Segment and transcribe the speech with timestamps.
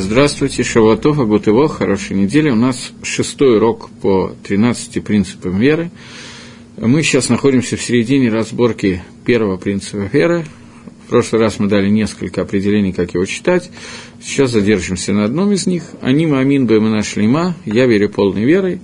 [0.00, 2.50] Здравствуйте, Шавуатов, Агутево, хорошей недели.
[2.50, 5.90] У нас шестой урок по 13 принципам веры.
[6.76, 10.46] Мы сейчас находимся в середине разборки первого принципа веры.
[11.04, 13.72] В прошлый раз мы дали несколько определений, как его читать.
[14.22, 15.82] Сейчас задержимся на одном из них.
[16.00, 18.78] Аним Амин Бэмена Шлима, я верю полной верой,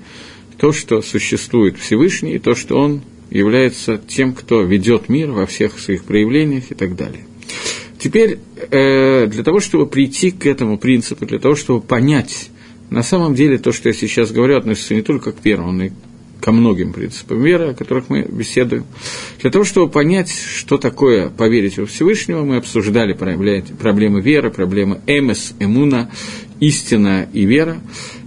[0.59, 5.79] то, что существует Всевышний, и то, что Он является тем, кто ведет мир во всех
[5.79, 7.25] своих проявлениях и так далее.
[8.05, 8.39] Теперь
[8.71, 12.50] э, для того, чтобы прийти к этому принципу, для того, чтобы понять,
[12.90, 15.90] на самом деле то, что я сейчас говорю, относится не только к первому, но и
[16.39, 18.85] ко многим принципам веры, о которых мы беседуем.
[19.40, 25.54] Для того, чтобы понять, что такое поверить во Всевышнего, мы обсуждали проблемы веры, проблемы эмес,
[25.59, 26.11] эмуна,
[26.61, 27.81] истина и вера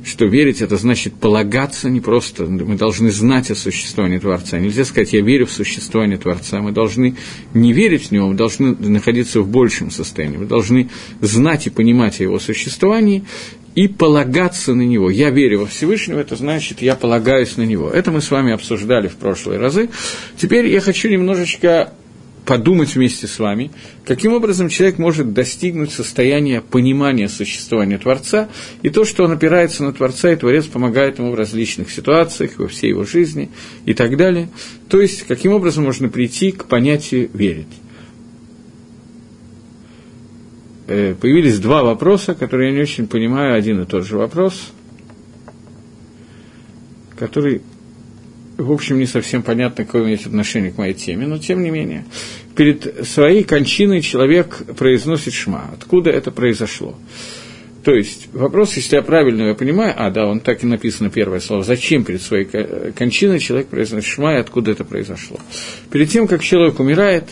[0.08, 4.58] что верить это значит полагаться не просто, мы должны знать о существовании Творца.
[4.58, 6.62] Нельзя сказать, я верю в существование Творца.
[6.62, 7.16] Мы должны
[7.54, 10.38] не верить в него, мы должны находиться в большем состоянии.
[10.38, 13.26] Мы должны знать и понимать о его существовании
[13.76, 15.10] и полагаться на него.
[15.10, 17.90] Я верю во Всевышнего, это значит, я полагаюсь на него.
[17.90, 19.90] Это мы с вами обсуждали в прошлые разы.
[20.38, 21.94] Теперь я хочу немножечко
[22.48, 23.72] подумать вместе с вами,
[24.06, 28.48] каким образом человек может достигнуть состояния понимания существования Творца
[28.82, 32.70] и то, что он опирается на Творца, и Творец помогает ему в различных ситуациях, во
[32.70, 33.50] всей его жизни
[33.86, 34.50] и так далее.
[34.88, 37.68] То есть, каким образом можно прийти к понятию «верить».
[40.88, 44.72] Э, появились два вопроса, которые я не очень понимаю, один и тот же вопрос,
[47.20, 47.62] который
[48.58, 52.06] в общем, не совсем понятно, какое имеет отношение к моей теме, но тем не менее.
[52.56, 55.70] Перед своей кончиной человек произносит шма.
[55.74, 56.96] Откуда это произошло?
[57.84, 61.40] То есть вопрос, если я правильно его понимаю, а, да, он так и написано первое
[61.40, 62.46] слово, зачем перед своей
[62.92, 65.40] кончиной человек произносит шма, и откуда это произошло.
[65.90, 67.30] Перед тем, как человек умирает,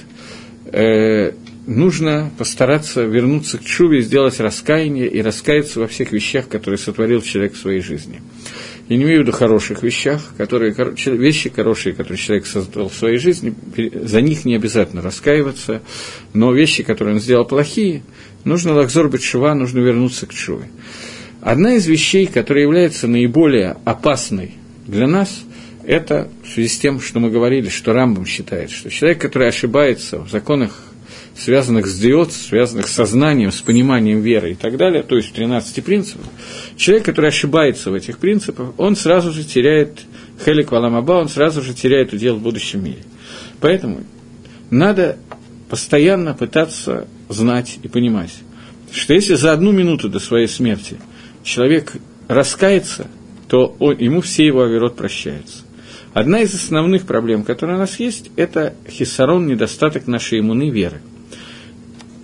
[0.72, 1.32] э,
[1.68, 7.56] нужно постараться вернуться к чуве, сделать раскаяние и раскаяться во всех вещах, которые сотворил человек
[7.56, 8.22] в своей жизни.
[8.88, 13.18] Я не имею в виду хороших вещах, которые, вещи хорошие, которые человек создал в своей
[13.18, 15.82] жизни, за них не обязательно раскаиваться,
[16.34, 18.04] но вещи, которые он сделал плохие,
[18.44, 20.70] нужно лакзор шува, нужно вернуться к чуве.
[21.42, 24.54] Одна из вещей, которая является наиболее опасной
[24.86, 25.44] для нас,
[25.84, 30.20] это в связи с тем, что мы говорили, что Рамбам считает, что человек, который ошибается
[30.20, 30.85] в законах
[31.36, 35.34] связанных с диод, связанных с сознанием, с пониманием веры и так далее, то есть в
[35.34, 36.26] 13 принципах,
[36.78, 40.00] человек, который ошибается в этих принципах, он сразу же теряет
[40.44, 43.04] хелик валамаба, он сразу же теряет удел в будущем мире.
[43.60, 44.04] Поэтому
[44.70, 45.18] надо
[45.70, 48.34] постоянно пытаться знать и понимать,
[48.92, 50.98] что если за одну минуту до своей смерти
[51.44, 51.94] человек
[52.30, 53.08] раскается,
[53.50, 55.64] то он, ему все его оверот прощаются.
[56.14, 61.02] Одна из основных проблем, которая у нас есть, это хиссарон, недостаток нашей иммуны веры–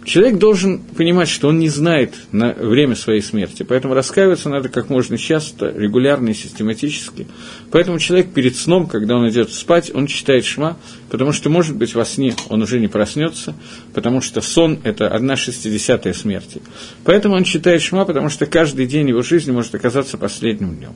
[0.03, 4.89] Человек должен понимать, что он не знает на время своей смерти, поэтому раскаиваться надо как
[4.89, 7.28] можно часто, регулярно и систематически.
[7.69, 10.78] Поэтому человек перед сном, когда он идет спать, он читает шма,
[11.09, 13.56] потому что, может быть, во сне он уже не проснется,
[13.94, 16.63] потому что сон– это одна шестидесятая смерти.
[17.03, 20.94] Поэтому он читает шма, потому что каждый день его жизни может оказаться последним днем.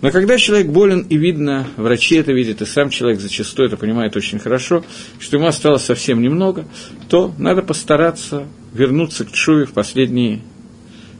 [0.00, 4.16] Но когда человек болен, и видно, врачи это видят, и сам человек зачастую это понимает
[4.16, 4.84] очень хорошо,
[5.20, 6.66] что ему осталось совсем немного,
[7.10, 10.42] то надо постараться вернуться к Чуве в последние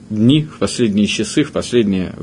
[0.08, 2.14] дни, в последние часы, в последние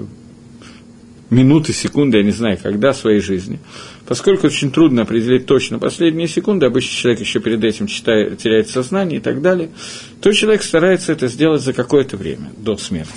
[1.30, 3.60] минуты, секунды, я не знаю, когда своей жизни.
[4.06, 9.20] Поскольку очень трудно определить точно последние секунды, обычно человек еще перед этим читает, теряет сознание
[9.20, 9.70] и так далее,
[10.22, 13.12] то человек старается это сделать за какое-то время, до смерти.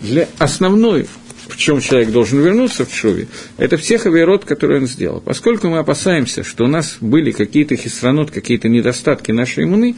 [0.00, 1.06] Для основной
[1.48, 3.28] в чем человек должен вернуться в Шуве,
[3.58, 5.20] это в тех авиарод, которые он сделал.
[5.20, 9.96] Поскольку мы опасаемся, что у нас были какие-то хистранот, какие-то недостатки нашей иммуны,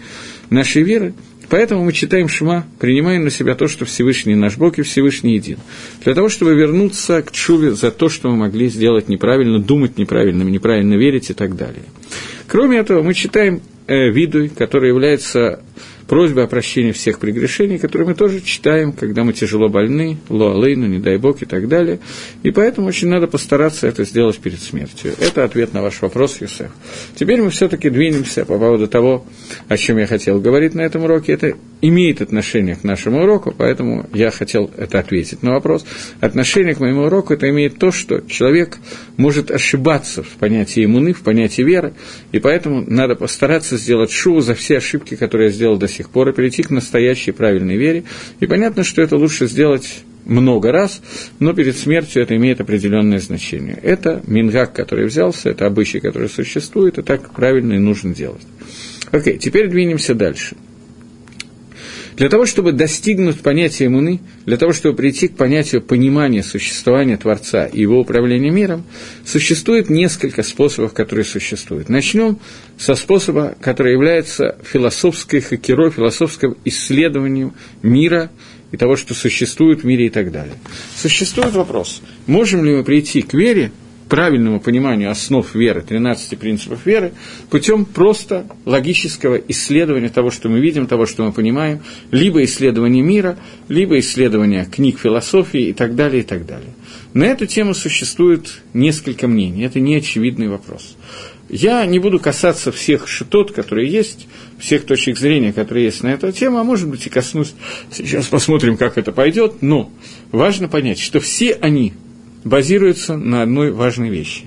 [0.51, 1.15] нашей веры,
[1.49, 5.59] Поэтому мы читаем Шма, принимаем на себя то, что Всевышний наш Бог и Всевышний един.
[6.05, 10.43] Для того, чтобы вернуться к Чуве за то, что мы могли сделать неправильно, думать неправильно,
[10.43, 11.85] неправильно верить и так далее.
[12.49, 15.61] Кроме этого, мы читаем э, виду, который является
[16.07, 20.99] просьбы о прощении всех прегрешений, которые мы тоже читаем, когда мы тяжело больны, лоалейну, не
[20.99, 21.99] дай бог и так далее.
[22.43, 25.13] И поэтому очень надо постараться это сделать перед смертью.
[25.21, 26.71] Это ответ на ваш вопрос, Юсеф.
[27.15, 29.25] Теперь мы все-таки двинемся по поводу того,
[29.69, 31.33] о чем я хотел говорить на этом уроке.
[31.33, 35.85] Это имеет отношение к нашему уроку, поэтому я хотел это ответить на вопрос.
[36.21, 38.79] Отношение к моему уроку это имеет то, что человек
[39.17, 41.95] может ошибаться в понятии иммуны, в понятии веры,
[42.33, 46.29] и поэтому надо постараться сделать шоу за все ошибки, которые я сделал до сих пор,
[46.29, 48.05] и перейти к настоящей правильной вере.
[48.41, 51.01] И понятно, что это лучше сделать много раз,
[51.39, 53.79] но перед смертью это имеет определенное значение.
[53.83, 58.43] Это мингак, который взялся, это обычай, который существует, и так правильно и нужно делать.
[59.13, 60.57] Окей, теперь двинемся дальше.
[62.17, 67.67] Для того, чтобы достигнуть понятия иммуны, для того, чтобы прийти к понятию понимания существования Творца
[67.67, 68.85] и его управления миром,
[69.25, 71.91] существует несколько способов, которые существуют.
[71.91, 72.39] Начнем
[72.79, 77.53] со способа, который является философской хакерой, философским исследованием
[77.83, 78.31] мира
[78.73, 80.55] и того, что существует в мире и так далее.
[80.97, 83.73] Существует вопрос, можем ли мы прийти к вере,
[84.09, 87.13] правильному пониманию основ веры, 13 принципов веры,
[87.51, 91.81] путем просто логического исследования того, что мы видим, того, что мы понимаем,
[92.11, 93.39] либо исследования мира,
[93.69, 96.75] либо исследования книг философии и так далее, и так далее.
[97.15, 100.97] На эту тему существует несколько мнений, это не очевидный вопрос.
[101.49, 104.27] Я не буду касаться всех шитот, которые есть,
[104.59, 107.55] всех точек зрения, которые есть на эту тему, а может быть и коснусь,
[107.93, 109.91] сейчас посмотрим, как это пойдет, но
[110.33, 111.93] важно понять, что все они
[112.47, 114.45] базируется на одной важной вещи,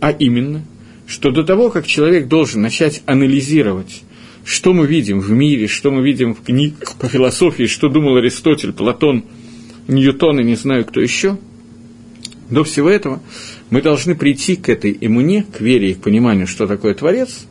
[0.00, 0.64] а именно,
[1.08, 4.02] что до того, как человек должен начать анализировать,
[4.44, 8.72] что мы видим в мире, что мы видим в книгах по философии, что думал Аристотель,
[8.72, 9.24] Платон,
[9.88, 11.36] Ньютон и не знаю кто еще,
[12.48, 13.20] до всего этого
[13.70, 17.46] мы должны прийти к этой иммуне, к вере и к пониманию, что такое Творец,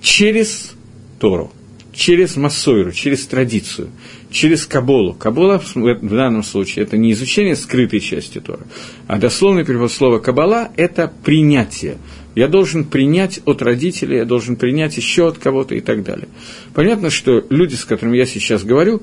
[0.00, 0.72] через
[1.20, 1.52] Тору,
[2.00, 3.90] через Массойру, через традицию,
[4.30, 5.12] через Каболу.
[5.12, 8.66] Кабола в данном случае это не изучение скрытой части Тора,
[9.06, 11.98] а дословный перевод слова Кабала– это принятие.
[12.34, 16.28] Я должен принять от родителей, я должен принять еще от кого-то и так далее.
[16.72, 19.02] Понятно, что люди, с которыми я сейчас говорю,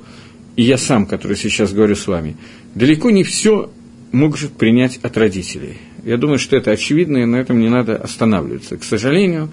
[0.55, 2.35] и я сам, который сейчас говорю с вами,
[2.73, 3.69] далеко не все
[4.11, 5.77] может принять от родителей.
[6.03, 8.75] Я думаю, что это очевидно, и на этом не надо останавливаться.
[8.75, 9.51] К сожалению,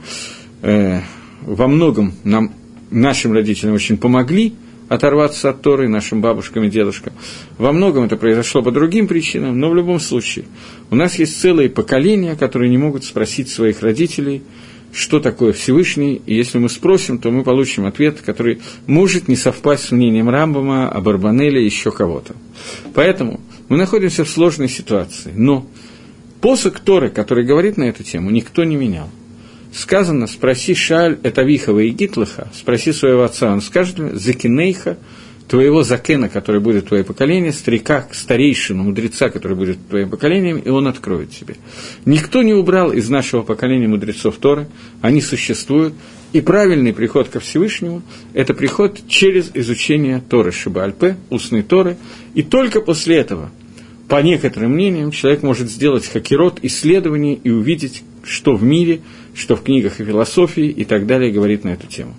[0.62, 1.00] э,
[1.42, 2.54] во многом нам,
[2.94, 4.54] нашим родителям очень помогли–
[4.88, 7.12] оторваться от Торы нашим бабушкам и дедушкам.
[7.58, 10.46] Во многом это произошло по другим причинам, но в любом случае
[10.90, 14.42] у нас есть целые поколения, которые не могут спросить своих родителей,
[14.92, 19.84] что такое Всевышний, и если мы спросим, то мы получим ответ, который может не совпасть
[19.84, 22.36] с мнением Рамбама, Абарбанеля, еще кого-то.
[22.94, 25.66] Поэтому мы находимся в сложной ситуации, но
[26.40, 29.10] посох Торы, который говорит на эту тему, никто не менял
[29.74, 34.98] сказано, спроси Шаль это Вихова и Гитлаха, спроси своего отца, он скажет, Закинейха,
[35.48, 40.86] твоего закена, который будет твое поколение, старика, старейшину, мудреца, который будет твоим поколением, и он
[40.86, 41.56] откроет тебе.
[42.06, 44.68] Никто не убрал из нашего поколения мудрецов Торы,
[45.02, 45.94] они существуют,
[46.32, 48.02] и правильный приход ко Всевышнему–
[48.34, 51.96] это приход через изучение Торы Шибальпе, устной Торы,
[52.34, 53.50] и только после этого,
[54.08, 59.00] по некоторым мнениям, человек может сделать хакерот, исследование и увидеть, что в мире–
[59.34, 62.14] что в книгах и философии и так далее говорит на эту тему.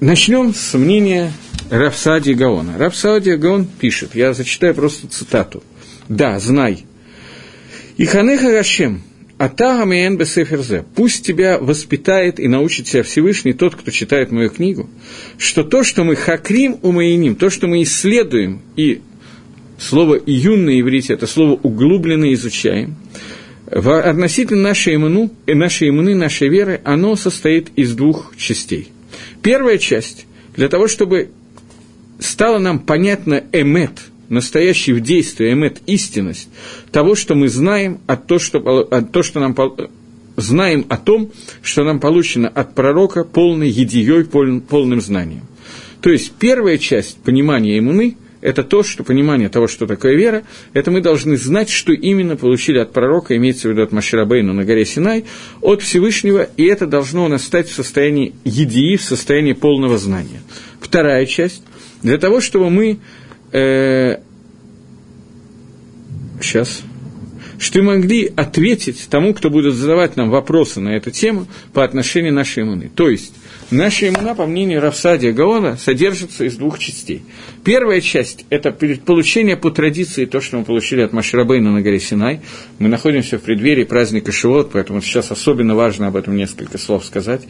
[0.00, 1.32] Начнем с мнения
[1.70, 2.78] Рафсади Гаона.
[2.78, 5.62] Рафсади Гаон пишет, я зачитаю просто цитату.
[6.08, 6.84] «Да, знай,
[7.96, 9.02] и ханеха Гашем,
[9.38, 14.90] Ата Амиен Бесеферзе, пусть тебя воспитает и научит тебя Всевышний тот, кто читает мою книгу,
[15.38, 19.02] что то, что мы хакрим умаиним, то, что мы исследуем, и
[19.78, 22.96] слово «июн» на иврите– это слово «углубленно изучаем»,
[23.70, 28.90] относительно нашей иммуны, нашей иммуны, нашей веры, оно состоит из двух частей.
[29.42, 30.26] Первая часть,
[30.56, 31.30] для того, чтобы
[32.18, 33.92] стало нам понятно эмет,
[34.28, 36.48] настоящий в действии, эмет, истинность
[36.90, 39.56] того, что мы знаем, от то, что, от то, что нам
[40.36, 41.30] знаем о том,
[41.62, 45.42] что нам получено от пророка полной едией, полным знанием.
[46.00, 50.90] То есть первая часть понимания иммуны– это то, что понимание того, что такое вера, это
[50.90, 54.84] мы должны знать, что именно получили от пророка, имеется в виду от Маширабейну на горе
[54.84, 55.24] Синай,
[55.60, 60.42] от Всевышнего, и это должно у нас стать в состоянии едии, в состоянии полного знания.
[60.80, 61.62] Вторая часть,
[62.02, 62.98] для того, чтобы мы...
[63.52, 64.18] Э,
[66.40, 66.82] сейчас
[67.60, 72.62] что могли ответить тому, кто будет задавать нам вопросы на эту тему по отношению нашей
[72.62, 72.90] иммуны.
[72.94, 73.34] То есть,
[73.70, 77.22] Наша имена, по мнению Равсадия Гаона, содержится из двух частей.
[77.64, 82.40] Первая часть– это получение по традиции, то, что мы получили от Машрабейна на горе Синай.
[82.80, 87.42] Мы находимся в преддверии праздника Шивот, поэтому сейчас особенно важно об этом несколько слов сказать.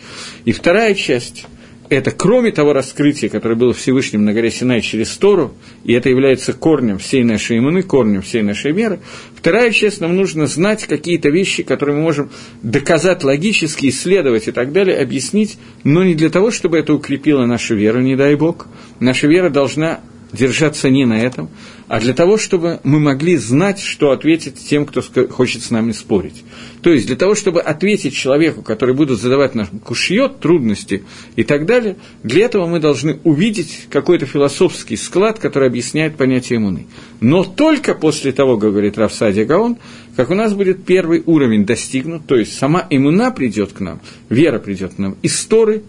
[0.44, 1.46] И вторая часть–
[1.90, 5.52] это кроме того раскрытия, которое было Всевышним на горе Синай через Тору,
[5.84, 9.00] и это является корнем всей нашей иммуны, корнем всей нашей веры,
[9.34, 12.30] вторая часть, нам нужно знать какие-то вещи, которые мы можем
[12.62, 17.74] доказать логически, исследовать и так далее, объяснить, но не для того, чтобы это укрепило нашу
[17.74, 18.68] веру, не дай Бог.
[19.00, 20.00] Наша вера должна
[20.32, 21.50] держаться не на этом,
[21.88, 26.44] а для того, чтобы мы могли знать, что ответить тем, кто хочет с нами спорить.
[26.82, 31.04] То есть для того, чтобы ответить человеку, который будет задавать нам кушьет, трудности
[31.36, 36.86] и так далее, для этого мы должны увидеть какой-то философский склад, который объясняет понятие иммуны.
[37.20, 39.78] Но только после того, как говорит Рафсадия Гаон,
[40.16, 44.58] как у нас будет первый уровень достигнут, то есть сама иммуна придет к нам, вера
[44.58, 45.82] придет к нам из Торы,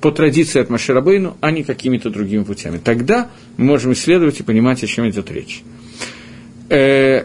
[0.00, 2.78] по традиции от Маширабейну, а не какими-то другими путями.
[2.78, 5.62] Тогда мы можем исследовать и понимать, о чем идет речь.
[6.68, 7.24] Э,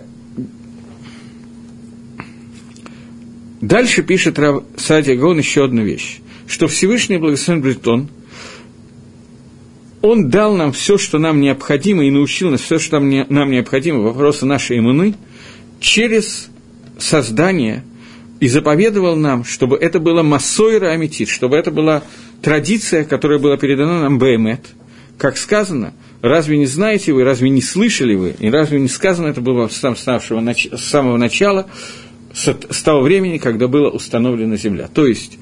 [3.61, 8.09] дальше пишет Рав Садия Гон еще одну вещь, что Всевышний Благословен Бретон,
[10.01, 13.51] он дал нам все, что нам необходимо, и научил нас все, что нам, не, нам
[13.51, 15.15] необходимо, вопросы нашей иммуны,
[15.79, 16.49] через
[16.97, 17.83] создание
[18.39, 22.03] и заповедовал нам, чтобы это было массойра амитит, чтобы это была
[22.43, 24.67] традиция, которая была передана нам Баймет.
[25.17, 29.41] Как сказано, разве не знаете вы, разве не слышали вы, и разве не сказано это
[29.41, 31.67] было с самого начала,
[32.33, 34.89] с того времени, когда была установлена земля.
[34.93, 35.39] То есть,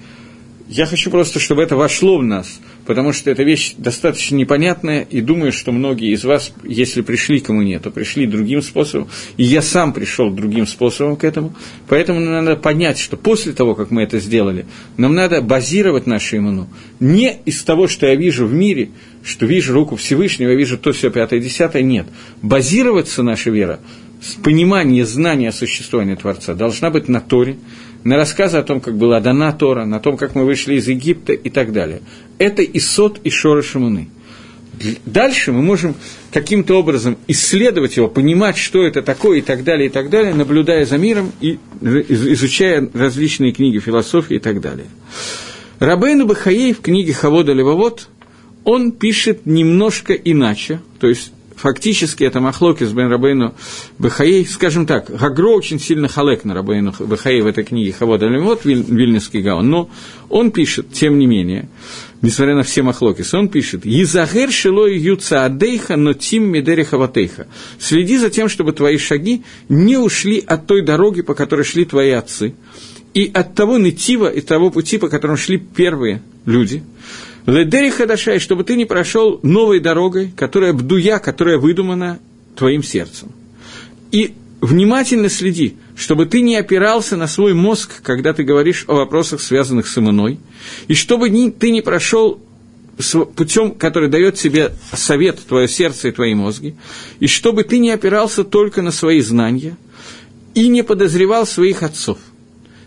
[0.71, 5.21] я хочу просто, чтобы это вошло в нас– потому что эта вещь достаточно непонятная, и
[5.21, 9.61] думаю, что многие из вас, если пришли ко мне, то пришли другим способом, и я
[9.61, 11.55] сам пришел другим способом к этому,
[11.87, 14.65] поэтому нам надо понять, что после того, как мы это сделали,
[14.97, 16.69] нам надо базировать нашу иммуну.
[16.99, 18.89] Не из того, что я вижу в мире,
[19.23, 22.07] что вижу руку Всевышнего, вижу то, все пятое, десятое, нет.
[22.41, 23.79] Базироваться наша вера
[24.21, 27.57] с понимания, знания существования Творца должна быть на Торе,
[28.03, 31.33] на рассказы о том, как была дана Тора, на том, как мы вышли из Египта
[31.33, 32.01] и так далее.
[32.37, 34.09] Это Исот и Шора Шамуны.
[35.05, 35.95] Дальше мы можем
[36.31, 40.85] каким-то образом исследовать его, понимать, что это такое и так далее, и так далее, наблюдая
[40.85, 44.87] за миром и изучая различные книги философии и так далее.
[45.79, 48.07] Рабейну Бахаей в книге Хавода Левовод
[48.63, 53.53] он пишет немножко иначе, то есть фактически это Махлоки с Бен Рабейну
[53.99, 58.65] Бехаей, скажем так, Гагро очень сильно халек на Рабейну Бехаей в этой книге Хавод Алимот,
[58.65, 59.89] Вильнинский Гаон, но
[60.29, 61.69] он пишет, тем не менее,
[62.21, 67.47] несмотря на все Махлокис, он пишет, «Езагер шилой юца адейха, но тим медериха ватейха».
[67.79, 72.11] Следи за тем, чтобы твои шаги не ушли от той дороги, по которой шли твои
[72.11, 72.55] отцы,
[73.13, 76.83] и от того нытива, и того пути, по которому шли первые люди–
[77.45, 82.19] Ледери Хадашай, чтобы ты не прошел новой дорогой, которая бдуя, которая выдумана
[82.55, 83.31] твоим сердцем.
[84.11, 89.41] И внимательно следи, чтобы ты не опирался на свой мозг, когда ты говоришь о вопросах,
[89.41, 90.39] связанных с иммуной,
[90.87, 92.39] и чтобы ты не прошел
[93.35, 96.75] путем, который дает тебе совет, твое сердце и твои мозги,
[97.19, 99.77] и чтобы ты не опирался только на свои знания
[100.53, 102.19] и не подозревал своих отцов.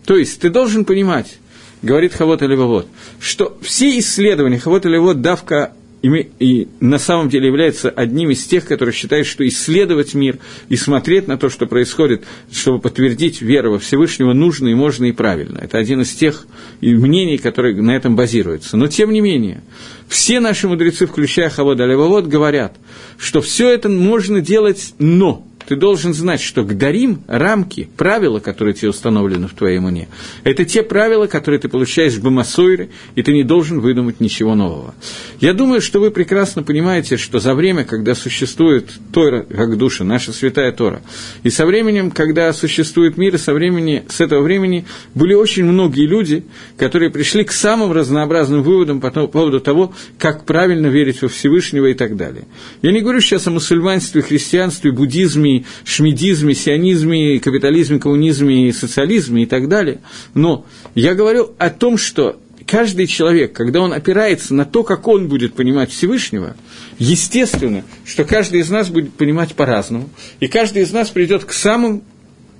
[0.05, 1.39] То есть ты должен понимать,
[1.85, 2.87] говорит Хавот Левовод,
[3.21, 5.73] что все исследования Хавот Левовод давка
[6.05, 10.39] и, и на самом деле является одним из тех, которые считают, что исследовать мир
[10.69, 15.13] и смотреть на то, что происходит, чтобы подтвердить веру во Всевышнего, нужно и можно и
[15.13, 15.61] правильно.
[15.63, 16.47] Это один из тех
[16.83, 18.77] мнений, которые на этом базируются.
[18.77, 19.63] Но тем не менее,
[20.07, 22.77] все наши мудрецы, включая Хавода Левовод, говорят,
[23.17, 28.91] что все это можно делать, но ты должен знать, что гдарим, рамки, правила, которые тебе
[28.91, 30.09] установлены в твоей иммуне,
[30.43, 34.95] это те правила, которые ты получаешь в Бамасойре, и ты не должен выдумать ничего нового.
[35.41, 40.33] Я думаю, что вы прекрасно понимаете, что за время, когда существует Тора, как душа, наша
[40.33, 41.03] святая Тора,
[41.43, 46.07] и со временем, когда существует мир, и со времени, с этого времени были очень многие
[46.07, 46.45] люди,
[46.77, 51.95] которые пришли к самым разнообразным выводам по поводу того, как правильно верить во Всевышнего и
[51.95, 52.45] так далее.
[52.83, 55.54] Я не говорю сейчас о мусульманстве, христианстве, буддизме,
[55.85, 60.01] шмидизме, сионизме, капитализме, коммунизме, социализме и так далее.
[60.35, 65.29] Но я говорю о том, что каждый человек, когда он опирается на то, как он
[65.29, 66.57] будет понимать Всевышнего,
[66.99, 70.09] естественно, что каждый из нас будет понимать по-разному,
[70.41, 72.03] и каждый из нас придет к самым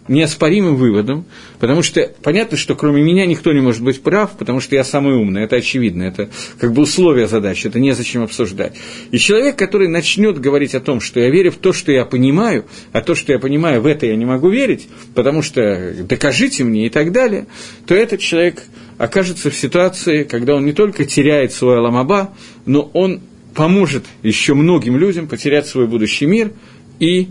[0.09, 1.25] неоспоримым выводом,
[1.59, 5.15] потому что понятно, что кроме меня никто не может быть прав, потому что я самый
[5.15, 8.75] умный, это очевидно, это как бы условие задачи, это незачем обсуждать.
[9.11, 12.67] И человек, который начнет говорить о том, что я верю в то, что я понимаю,
[12.93, 16.87] а то, что я понимаю, в это я не могу верить, потому что докажите мне
[16.87, 17.47] и так далее,
[17.87, 18.63] то этот человек
[18.99, 22.35] окажется в ситуации, когда он не только теряет свой аламаба,
[22.67, 23.21] но он
[23.55, 26.53] поможет еще многим людям потерять свой будущий мир
[26.99, 27.29] и,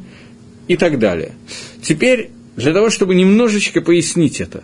[0.68, 1.34] и так далее.
[1.82, 4.64] Теперь для того, чтобы немножечко пояснить это,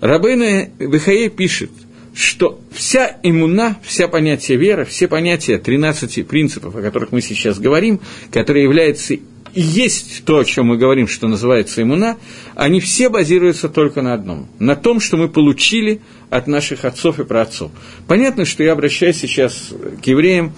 [0.00, 1.70] Рабейна Бехае пишет,
[2.14, 8.00] что вся иммуна, вся понятие веры, все понятия 13 принципов, о которых мы сейчас говорим,
[8.32, 9.14] которые являются
[9.54, 12.16] и есть то, о чем мы говорим, что называется иммуна,
[12.54, 17.24] они все базируются только на одном, на том, что мы получили от наших отцов и
[17.24, 17.72] праотцов.
[18.06, 20.52] Понятно, что я обращаюсь сейчас к евреям,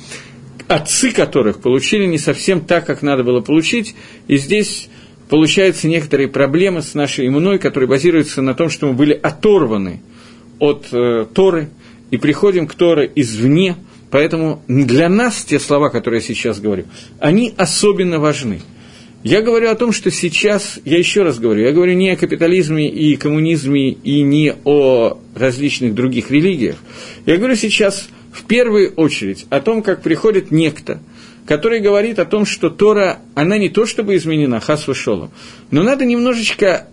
[0.66, 3.94] отцы которых получили не совсем так, как надо было получить,
[4.28, 4.88] и здесь
[5.30, 10.02] получаются некоторые проблемы с нашей иммуной, которые базируются на том, что мы были оторваны
[10.58, 11.70] от э, Торы
[12.10, 13.76] и приходим к Торе извне.
[14.10, 16.84] Поэтому для нас те слова, которые я сейчас говорю,
[17.20, 18.60] они особенно важны.
[19.22, 22.88] Я говорю о том, что сейчас, я еще раз говорю, я говорю не о капитализме
[22.88, 26.76] и коммунизме и не о различных других религиях.
[27.26, 31.00] Я говорю сейчас в первую очередь о том, как приходит некто,
[31.50, 35.32] который говорит о том, что Тора, она не то чтобы изменена, хас вышелу,
[35.72, 36.86] но надо немножечко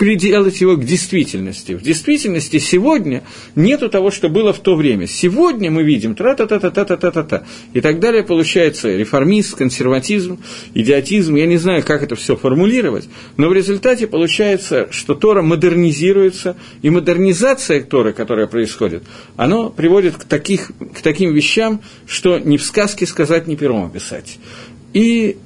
[0.00, 1.72] приделать его к действительности.
[1.72, 3.22] В действительности сегодня
[3.54, 5.06] нету того, что было в то время.
[5.06, 7.44] Сегодня мы видим тра-та-та-та-та-та-та-та.
[7.74, 10.38] И так далее получается реформизм, консерватизм,
[10.72, 11.34] идиотизм.
[11.34, 16.88] Я не знаю, как это все формулировать, но в результате получается, что Тора модернизируется, и
[16.88, 19.02] модернизация Торы, которая происходит,
[19.36, 24.38] она приводит к, таких, к таким вещам, что ни в сказке сказать, ни пером описать.
[24.94, 25.36] И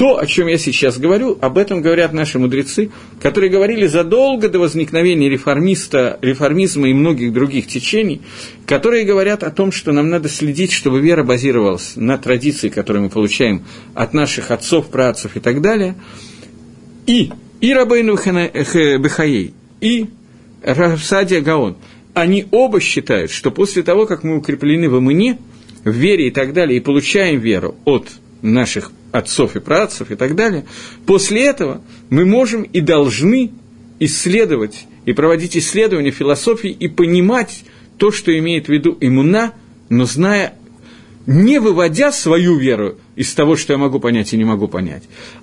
[0.00, 2.90] то, о чем я сейчас говорю, об этом говорят наши мудрецы,
[3.20, 8.22] которые говорили задолго до возникновения реформиста, реформизма и многих других течений,
[8.64, 13.08] которые говорят о том, что нам надо следить, чтобы вера базировалась на традиции, которые мы
[13.10, 15.94] получаем от наших отцов, праотцев и так далее.
[17.06, 17.30] И,
[17.60, 19.52] и Рабейну Бехаей,
[19.82, 20.06] и
[20.62, 21.76] Равсадия Гаон,
[22.14, 25.36] они оба считают, что после того, как мы укреплены в имыне,
[25.84, 28.08] в вере и так далее, и получаем веру от
[28.42, 30.64] наших отцов и праотцев и так далее,
[31.06, 33.52] после этого мы можем и должны
[33.98, 37.64] исследовать и проводить исследования философии и понимать
[37.98, 39.52] то, что имеет в виду иммуна,
[39.88, 40.54] но зная,
[41.26, 45.02] не выводя свою веру из того, что я могу понять и не могу понять,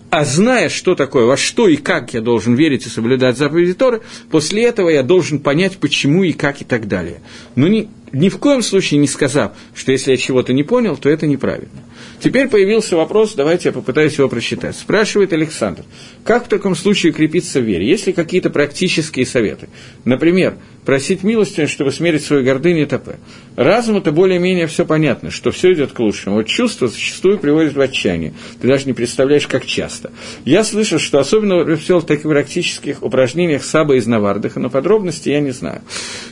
[0.09, 4.01] а зная, что такое, во что и как я должен верить и соблюдать заповеди Торы,
[4.31, 7.21] после этого я должен понять, почему и как и так далее.
[7.55, 11.09] Но ни, ни в коем случае не сказав, что если я чего-то не понял, то
[11.09, 11.83] это неправильно.
[12.19, 14.75] Теперь появился вопрос, давайте я попытаюсь его прочитать.
[14.75, 15.83] Спрашивает Александр,
[16.23, 17.87] как в таком случае укрепиться в вере?
[17.87, 19.69] Есть ли какие-то практические советы?
[20.03, 23.17] Например, просить милостыню, чтобы смерить свою гордыню и т.п.
[23.55, 26.37] Разуму-то более-менее все понятно, что все идет к лучшему.
[26.37, 28.33] Вот чувство зачастую приводит в отчаяние.
[28.61, 30.11] Ты даже не представляешь, как часто.
[30.43, 35.39] Я слышал, что особенно все в таких практических упражнениях Саба из Навардаха, но подробности я
[35.39, 35.81] не знаю.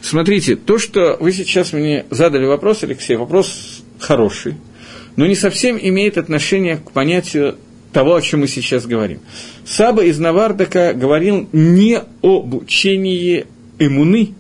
[0.01, 4.55] Смотрите, то, что вы сейчас мне задали вопрос, Алексей, вопрос хороший
[5.15, 7.55] но не совсем имеет отношение к понятию
[7.93, 9.21] того, о чем мы сейчас говорим.
[9.63, 13.45] Саба из Навардака говорил не об учении
[13.79, 14.33] эмуны,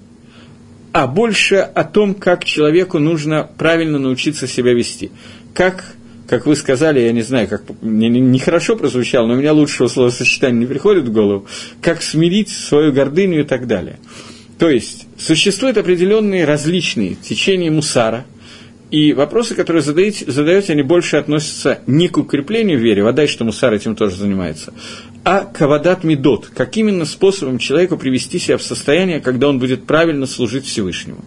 [0.91, 5.11] а больше о том, как человеку нужно правильно научиться себя вести.
[5.53, 5.85] Как,
[6.27, 9.87] как вы сказали, я не знаю, как нехорошо не, не прозвучало, но у меня лучшего
[9.87, 11.47] словосочетания не приходит в голову,
[11.81, 13.99] как смирить свою гордыню и так далее.
[14.59, 18.25] То есть, существуют определенные различные течения мусара–
[18.91, 23.43] и вопросы, которые задаете, задаете, они больше относятся не к укреплению в вере, вода, что
[23.43, 24.73] Мусар этим тоже занимается,
[25.23, 29.85] а к авадат медот, как именно способом человеку привести себя в состояние, когда он будет
[29.85, 31.25] правильно служить Всевышнему.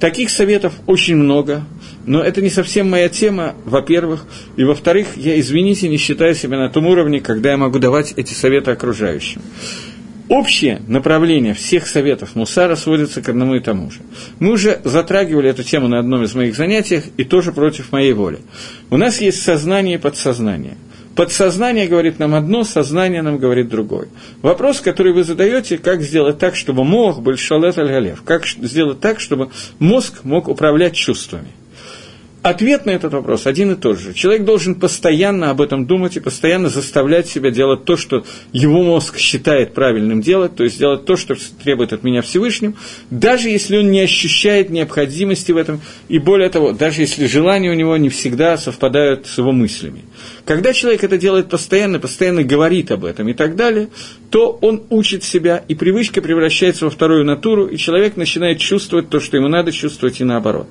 [0.00, 1.64] Таких советов очень много,
[2.06, 4.24] но это не совсем моя тема, во-первых,
[4.56, 8.32] и во-вторых, я, извините, не считаю себя на том уровне, когда я могу давать эти
[8.32, 9.42] советы окружающим.
[10.28, 14.00] Общее направление всех советов Мусара сводится к одному и тому же.
[14.38, 18.38] Мы уже затрагивали эту тему на одном из моих занятий, и тоже против моей воли.
[18.90, 20.78] У нас есть сознание и подсознание.
[21.14, 24.08] Подсознание говорит нам одно, сознание нам говорит другое.
[24.40, 29.20] Вопрос, который вы задаете, как сделать так, чтобы мозг был шалет аль как сделать так,
[29.20, 31.48] чтобы мозг мог управлять чувствами–
[32.44, 34.12] Ответ на этот вопрос один и тот же.
[34.12, 39.16] Человек должен постоянно об этом думать и постоянно заставлять себя делать то, что его мозг
[39.16, 42.76] считает правильным делать, то есть делать то, что требует от меня Всевышним,
[43.08, 47.74] даже если он не ощущает необходимости в этом, и более того, даже если желания у
[47.74, 50.04] него не всегда совпадают с его мыслями.
[50.44, 53.88] Когда человек это делает постоянно, постоянно говорит об этом и так далее,
[54.28, 59.18] то он учит себя, и привычка превращается во вторую натуру, и человек начинает чувствовать то,
[59.18, 60.68] что ему надо чувствовать, и наоборот.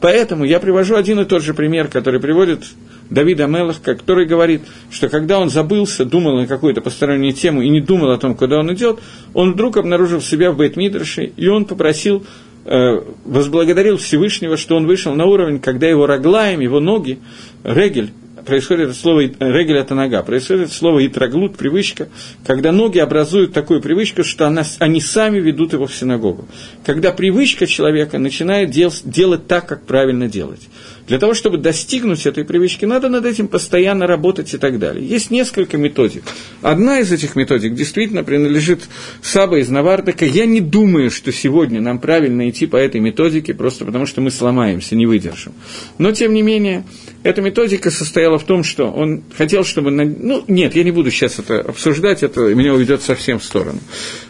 [0.00, 2.64] Поэтому я привожу один и тот же пример, который приводит
[3.10, 7.80] Давид Амелах, который говорит, что когда он забылся, думал на какую-то постороннюю тему и не
[7.80, 8.98] думал о том, куда он идет,
[9.34, 12.24] он вдруг обнаружил себя в Бейтмидрше, и он попросил
[12.64, 17.18] э, возблагодарил Всевышнего, что он вышел на уровень, когда его роглаем, его ноги,
[17.62, 18.10] регель,
[18.46, 22.08] происходит это слово регель это нога, происходит слово итроглут, привычка,
[22.46, 26.46] когда ноги образуют такую привычку, что она, они сами ведут его в синагогу.
[26.84, 30.68] Когда привычка человека начинает дел, делать так, как правильно делать.
[31.06, 35.06] Для того, чтобы достигнуть этой привычки, надо над этим постоянно работать и так далее.
[35.06, 36.24] Есть несколько методик.
[36.62, 38.80] Одна из этих методик действительно принадлежит
[39.22, 40.24] Саба из Навардака.
[40.24, 44.30] Я не думаю, что сегодня нам правильно идти по этой методике, просто потому что мы
[44.30, 45.52] сломаемся, не выдержим.
[45.98, 46.84] Но, тем не менее,
[47.22, 49.90] эта методика состояла в том, что он хотел, чтобы...
[49.90, 53.78] Ну, нет, я не буду сейчас это обсуждать, это меня уведет совсем в сторону.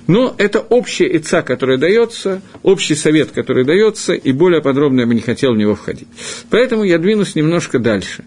[0.07, 5.15] Но это общая ица, которая дается, общий совет, который дается, и более подробно я бы
[5.15, 6.09] не хотел в него входить.
[6.51, 8.25] Поэтому я двинусь немножко дальше.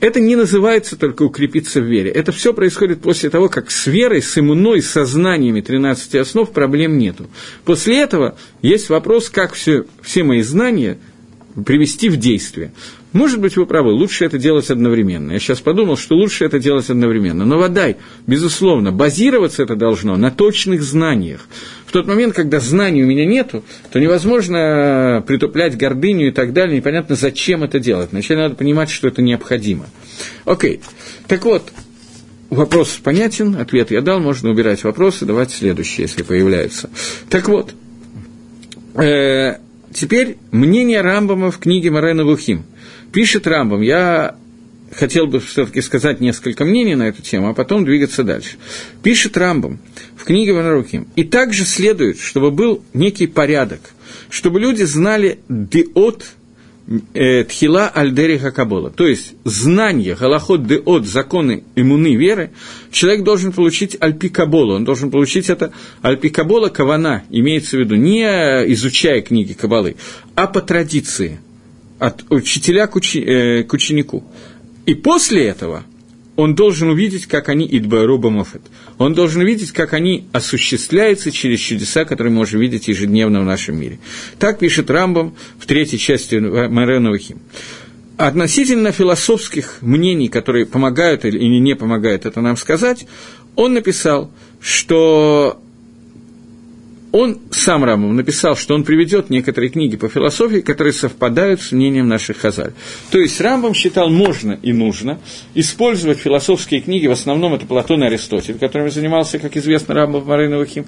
[0.00, 2.10] Это не называется только укрепиться в вере.
[2.10, 6.96] Это все происходит после того, как с верой, с иммуной, с сознаниями 13 основ проблем
[6.96, 7.28] нету.
[7.64, 10.98] После этого есть вопрос, как все, все мои знания
[11.66, 12.72] привести в действие.
[13.12, 15.32] Может быть, вы правы, лучше это делать одновременно.
[15.32, 17.44] Я сейчас подумал, что лучше это делать одновременно.
[17.44, 21.48] Но водай, безусловно, базироваться это должно на точных знаниях.
[21.86, 26.76] В тот момент, когда знаний у меня нету, то невозможно притуплять гордыню и так далее,
[26.76, 28.10] непонятно, зачем это делать.
[28.12, 29.86] Вначале надо понимать, что это необходимо.
[30.44, 30.80] Окей.
[31.26, 31.72] Так вот,
[32.48, 36.90] вопрос понятен, ответ я дал, можно убирать вопросы, давать следующие, если появляются.
[37.28, 37.74] Так вот,
[38.94, 39.56] э,
[39.92, 42.64] теперь мнение Рамбама в книге Марена Лухим.
[43.12, 44.36] Пишет Рамбам, я
[44.94, 48.56] хотел бы все-таки сказать несколько мнений на эту тему, а потом двигаться дальше.
[49.02, 49.78] Пишет Рамбам
[50.16, 51.08] в книге Ванарухим.
[51.16, 53.80] И также следует, чтобы был некий порядок,
[54.28, 56.24] чтобы люди знали диот
[57.12, 58.90] тхила альдери хакабола.
[58.90, 62.50] То есть знание, галахот деот, законы иммуны веры,
[62.90, 68.24] человек должен получить альпикабола, он должен получить это альпикабола кавана, имеется в виду не
[68.72, 69.96] изучая книги кабалы,
[70.34, 71.40] а по традиции,
[71.98, 74.24] от учителя к, учи, э, к ученику.
[74.86, 75.84] И после этого
[76.40, 78.62] он должен увидеть, как они идбаруба мофет.
[78.96, 83.78] Он должен увидеть, как они осуществляются через чудеса, которые мы можем видеть ежедневно в нашем
[83.78, 83.98] мире.
[84.38, 87.40] Так пишет Рамбам в третьей части Марена Вахим.
[88.16, 93.06] Относительно философских мнений, которые помогают или не помогают это нам сказать,
[93.54, 95.60] он написал, что
[97.12, 102.08] он сам Рамов написал, что он приведет некоторые книги по философии, которые совпадают с мнением
[102.08, 102.72] наших хазаль.
[103.10, 105.20] То есть Рамбам считал можно и нужно
[105.54, 110.86] использовать философские книги, в основном это Платон и Аристотель, которыми занимался, как известно, Рамбам Марыновахим,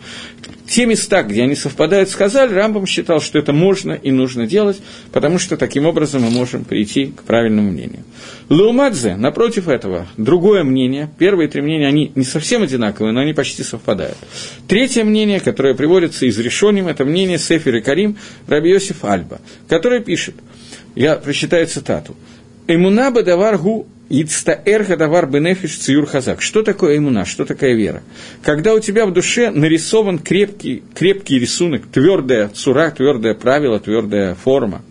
[0.67, 4.81] те места, где они совпадают с Хазаль, Рамбам считал, что это можно и нужно делать,
[5.13, 8.05] потому что таким образом мы можем прийти к правильному мнению.
[8.49, 13.63] Лаумадзе, напротив этого, другое мнение, первые три мнения, они не совсем одинаковые, но они почти
[13.63, 14.17] совпадают.
[14.69, 15.75] Третье мнение, которое
[16.13, 20.35] приводится из решением, это мнение Сефер и Карим Рабиосиф Альба, который пишет,
[20.95, 22.17] я прочитаю цитату,
[22.69, 26.43] «Эмуна бадавар гу Ицтаэр хадавар бенефиш циюр хазак.
[26.43, 28.03] Что такое иммуна, что такая вера?
[28.43, 34.83] Когда у тебя в душе нарисован крепкий, крепкий рисунок, твердая цура, твердое правило, твердая форма.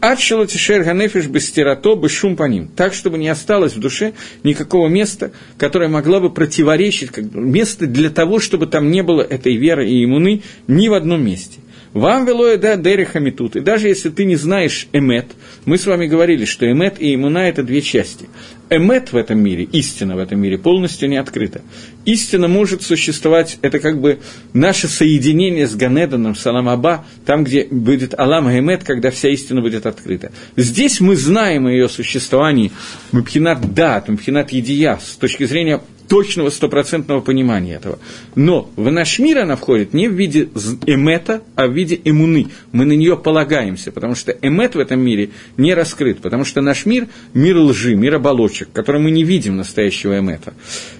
[0.00, 2.68] Адшила тишер ганефиш бестерато бешум по ним.
[2.68, 8.08] Так, чтобы не осталось в душе никакого места, которое могло бы противоречить, как, место для
[8.08, 11.60] того, чтобы там не было этой веры и иммуны ни в одном месте.
[11.92, 13.56] Вам велое да дерехами тут.
[13.56, 15.26] И даже если ты не знаешь эмет,
[15.64, 18.28] мы с вами говорили, что эмет и иммуна– это две части.
[18.70, 21.62] Эмет в этом мире, истина в этом мире полностью не открыта.
[22.04, 24.20] Истина может существовать, это как бы
[24.52, 30.30] наше соединение с Ганеданом, Саламаба, там, где будет Алам Эмет, когда вся истина будет открыта.
[30.56, 32.70] Здесь мы знаем о ее существовании,
[33.10, 38.00] Мпхинат Дат, Мпхинат Едия, с точки зрения точного стопроцентного понимания этого.
[38.34, 40.48] Но в наш мир она входит не в виде
[40.86, 42.48] эмета, а в виде эмуны.
[42.72, 46.84] Мы на нее полагаемся, потому что эмет в этом мире не раскрыт, потому что наш
[46.84, 50.52] мир– мир лжи, мир оболочек, в котором мы не видим настоящего эмета.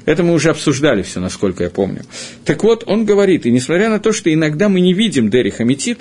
[0.04, 2.02] Это мы уже обсуждали все, насколько я помню.
[2.44, 5.98] Так вот, он говорит, и несмотря на то, что иногда мы не видим Дерих Аметит,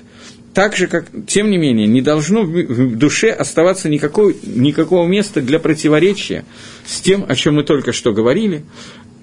[0.53, 5.59] так же, как, тем не менее, не должно в душе оставаться никакого, никакого места для
[5.59, 6.43] противоречия
[6.85, 8.65] с тем, о чем мы только что говорили,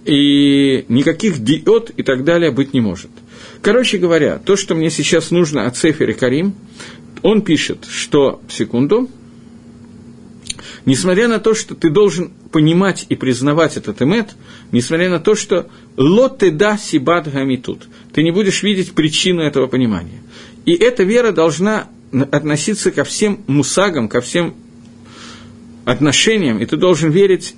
[0.05, 3.11] и никаких диод и так далее быть не может.
[3.61, 6.55] Короче говоря, то, что мне сейчас нужно от Сефери Карим,
[7.23, 9.11] он пишет, что, секунду,
[10.85, 14.37] несмотря на то, что ты должен понимать и признавать этот эмет,
[14.71, 20.23] несмотря на то, что лоты да сибат гамитут, ты не будешь видеть причину этого понимания.
[20.67, 21.89] И эта вера должна
[22.33, 24.55] относиться ко всем мусагам, ко всем
[25.85, 27.55] отношениям, и ты должен верить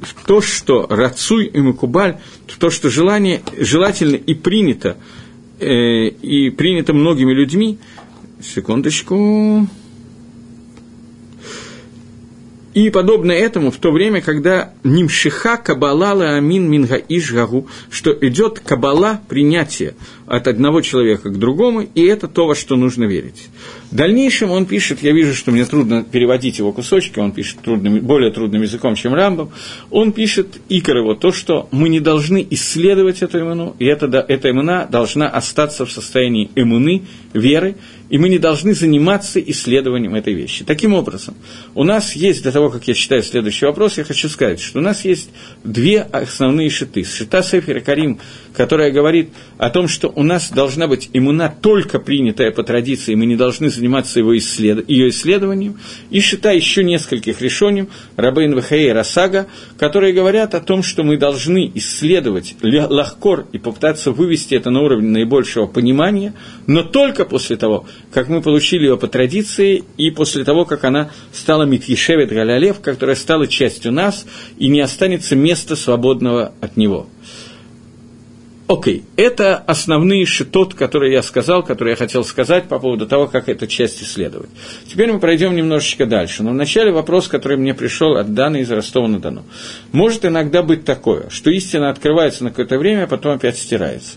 [0.00, 4.96] в то, что рацуй и макубаль, в то, что желание, желательно и принято,
[5.60, 7.78] э, и принято многими людьми,
[8.42, 9.68] секундочку,
[12.74, 19.20] и подобно этому в то время, когда нимшиха кабалала амин минга ишгагу, что идет кабала
[19.28, 19.94] принятие
[20.26, 23.48] от одного человека к другому, и это то, во что нужно верить.
[23.90, 28.00] В дальнейшем он пишет, я вижу, что мне трудно переводить его кусочки, он пишет трудным,
[28.00, 29.50] более трудным языком, чем Рамбом,
[29.90, 34.50] он пишет икор его, то, что мы не должны исследовать эту иммуну, и эта, эта
[34.50, 37.02] иммуна должна остаться в состоянии иммуны,
[37.34, 37.76] веры,
[38.10, 40.64] и мы не должны заниматься исследованием этой вещи.
[40.64, 41.34] Таким образом,
[41.74, 44.82] у нас есть, для того, как я читаю следующий вопрос, я хочу сказать, что у
[44.82, 45.30] нас есть
[45.64, 47.02] две основные шиты.
[47.04, 48.20] Шита Сефера Карим,
[48.54, 53.26] которая говорит о том, что у нас должна быть иммуна только принятая по традиции, мы
[53.26, 54.88] не должны заниматься его исслед...
[54.88, 55.78] ее исследованием,
[56.10, 59.46] и считая еще нескольких решением, Рабейн Вахаэ и Расага,
[59.78, 65.08] которые говорят о том, что мы должны исследовать лахкор и попытаться вывести это на уровень
[65.08, 66.34] наибольшего понимания,
[66.66, 71.10] но только после того, как мы получили ее по традиции, и после того, как она
[71.32, 74.26] стала Митьешевет Галялев, которая стала частью нас,
[74.58, 77.08] и не останется места свободного от него.
[78.66, 79.22] Окей, okay.
[79.22, 83.66] это основные шитот, которые я сказал, которые я хотел сказать по поводу того, как эту
[83.66, 84.48] часть исследовать.
[84.88, 86.42] Теперь мы пройдем немножечко дальше.
[86.42, 89.44] Но вначале вопрос, который мне пришел от Даны из Ростова-на-Дону.
[89.92, 94.16] Может иногда быть такое, что истина открывается на какое-то время, а потом опять стирается.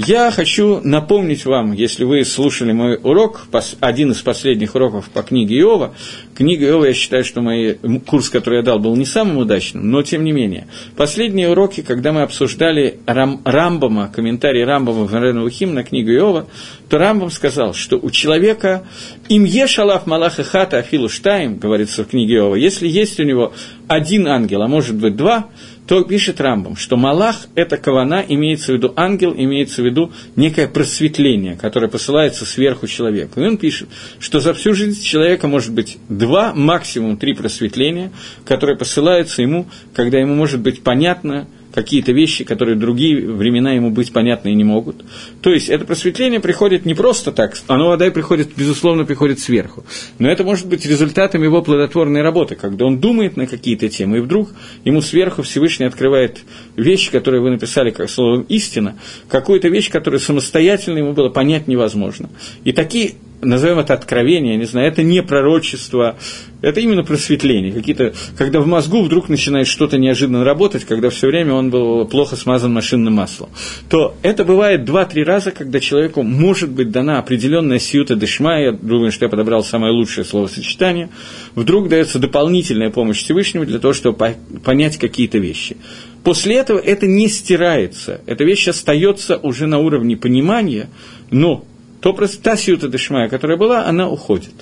[0.00, 3.48] Я хочу напомнить вам, если вы слушали мой урок,
[3.80, 5.92] один из последних уроков по книге Иова,
[6.36, 10.04] книга Иова, я считаю, что мой курс, который я дал, был не самым удачным, но
[10.04, 10.68] тем не менее.
[10.96, 16.46] Последние уроки, когда мы обсуждали Рам, Рамбама, комментарий Рамбама в Наренувахим на книгу Иова,
[16.88, 18.84] то Рамбам сказал, что у человека
[19.28, 23.52] им ешалав малаха хата афилу штаем, говорится в книге Иова, если есть у него
[23.88, 25.48] один ангел, а может быть два,
[25.88, 30.68] то пишет Рамбам, что Малах– это кавана, имеется в виду ангел, имеется в виду некое
[30.68, 33.40] просветление, которое посылается сверху человеку.
[33.40, 33.88] И он пишет,
[34.20, 38.12] что за всю жизнь человека может быть два, максимум три просветления,
[38.44, 43.90] которые посылаются ему, когда ему может быть понятно– какие-то вещи, которые в другие времена ему
[43.90, 45.04] быть понятны и не могут.
[45.42, 49.84] То есть это просветление приходит не просто так, оно вода приходит, безусловно, приходит сверху.
[50.18, 54.20] Но это может быть результатом его плодотворной работы, когда он думает на какие-то темы, и
[54.20, 54.50] вдруг
[54.84, 56.38] ему сверху Всевышний открывает
[56.76, 58.96] вещи, которые вы написали как словом «истина»,
[59.28, 62.30] какую-то вещь, которую самостоятельно ему было понять невозможно.
[62.64, 66.16] И такие назовем это откровение, я не знаю, это не пророчество,
[66.60, 67.72] это именно просветление.
[67.72, 72.36] Какие-то, когда в мозгу вдруг начинает что-то неожиданно работать, когда все время он был плохо
[72.36, 73.50] смазан машинным маслом,
[73.88, 79.12] то это бывает два-три раза, когда человеку может быть дана определенная сиюта дешма, я думаю,
[79.12, 81.10] что я подобрал самое лучшее словосочетание,
[81.54, 85.76] вдруг дается дополнительная помощь Всевышнему для того, чтобы понять какие-то вещи.
[86.24, 90.88] После этого это не стирается, эта вещь остается уже на уровне понимания,
[91.30, 91.64] но
[92.00, 94.54] то просто та сиюта дешмая, которая была, она уходит.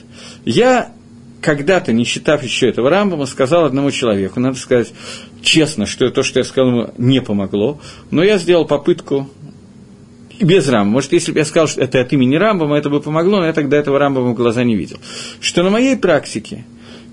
[0.44, 0.92] Я
[1.40, 4.92] когда-то, не считав еще этого Рамбама, сказал одному человеку, надо сказать
[5.42, 9.28] честно, что то, что я сказал ему, не помогло, но я сделал попытку
[10.40, 10.92] без Рамбама.
[10.92, 13.52] Может, если бы я сказал, что это от имени Рамбама, это бы помогло, но я
[13.52, 14.98] тогда этого Рамбама в глаза не видел.
[15.40, 16.64] Что на моей практике,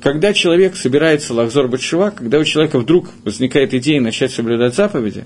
[0.02, 5.26] когда человек собирается лахзор батшева, когда у человека вдруг возникает идея начать соблюдать заповеди,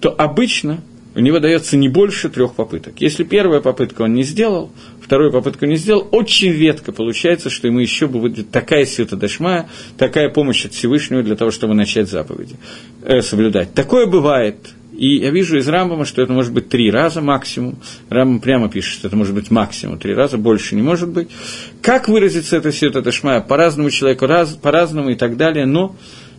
[0.00, 0.80] то обычно
[1.16, 2.94] у него дается не больше трех попыток.
[2.98, 7.78] Если первая попытка он не сделал, вторую попытку не сделал, очень редко получается, что ему
[7.78, 12.56] еще будет такая силта дашмая, такая помощь от Всевышнего для того, чтобы начать заповеди,
[13.02, 13.72] э, соблюдать.
[13.72, 14.56] Такое бывает.
[14.92, 17.78] И я вижу из Рамбама, что это может быть три раза максимум.
[18.10, 21.28] Рамбам прямо пишет, что это может быть максимум три раза, больше не может быть.
[21.80, 23.40] Как выразится эта силта дашмая?
[23.40, 25.96] По-разному человеку, раз, по-разному и так далее, но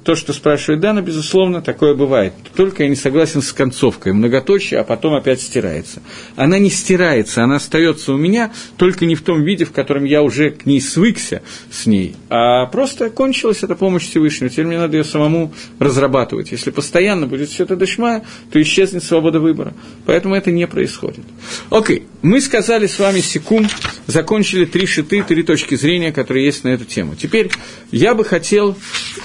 [0.08, 2.32] то, что спрашивает Дана, безусловно, такое бывает.
[2.56, 6.02] Только я не согласен с концовкой, многоточие, а потом опять стирается.
[6.38, 10.24] Она не стирается, она остается у меня, только не в том виде, в котором я
[10.24, 14.96] уже к ней свыкся с ней, а просто кончилась эта помощь Всевышнего, теперь мне надо
[14.96, 16.54] ее самому разрабатывать.
[16.54, 19.74] Если постоянно будет все это дошмая, то исчезнет свобода выбора.
[20.06, 21.26] Поэтому это не происходит.
[21.70, 23.72] Окей, мы сказали с вами секунд,
[24.08, 27.16] закончили три шиты, три точки зрения, которые есть на эту тему.
[27.16, 27.52] Теперь
[27.92, 28.78] я бы хотел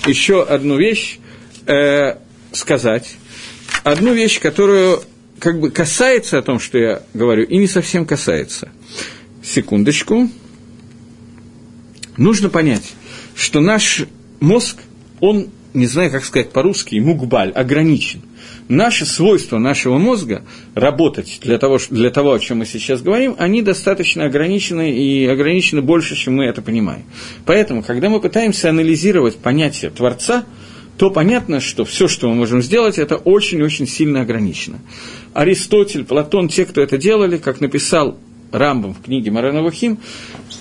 [0.07, 1.18] еще одну вещь
[1.66, 2.16] э,
[2.52, 3.16] сказать,
[3.83, 5.02] одну вещь, которую
[5.38, 8.70] как бы касается о том, что я говорю, и не совсем касается.
[9.42, 10.31] Секундочку.
[12.16, 12.92] Нужно понять,
[13.35, 14.05] что наш
[14.38, 14.76] мозг,
[15.20, 18.22] он, не знаю, как сказать по-русски, мугбаль, ограничен.
[18.68, 20.42] Наши свойства нашего мозга
[20.75, 25.83] работать для того, для того, о чем мы сейчас говорим, они достаточно ограничены и ограничены
[25.83, 27.05] больше, чем мы это понимаем.
[27.44, 30.44] Поэтому, когда мы пытаемся анализировать понятие Творца–
[31.03, 34.79] то понятно, что все, что мы можем сделать, это очень-очень сильно ограничено.
[35.33, 38.18] Аристотель, Платон, те, кто это делали, как написал
[38.52, 39.98] Рамбом в книге Марена Вахим,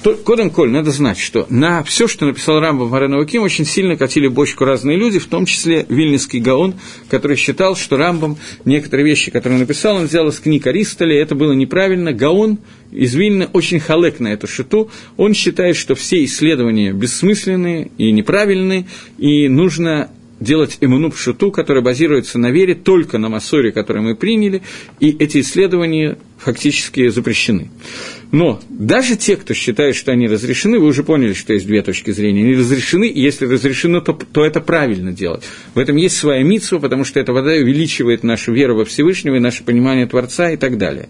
[0.04, 3.65] то, Кодем Коль, надо знать, что на все, что написал Рамбом в Марена Вахим, очень
[3.65, 6.75] сильно катили бочку разные люди, в том числе Вильнинский Гаон,
[7.10, 11.36] который считал, что Рамбом некоторые вещи, которые он написал, он взял из книг Аристоля, это
[11.36, 12.13] было неправильно.
[12.13, 12.60] Гаон
[12.91, 14.89] из Вильна очень халек на эту шиту.
[15.17, 20.10] Он считает, что все исследования бессмысленные и неправильные, и нужно
[20.41, 24.62] делать иммуну пшуту, которая базируется на вере только на массоре, который мы приняли,
[24.99, 27.69] и эти исследования фактически запрещены.
[28.32, 32.12] Но даже те, кто считает, что они разрешены, вы уже поняли, что есть две точки
[32.12, 35.43] зрения, они разрешены, и если разрешено, то, то это правильно делать.
[35.75, 39.39] В этом есть своя митсва, потому что эта вода увеличивает нашу веру во Всевышнего и
[39.39, 41.10] наше понимание Творца и так далее.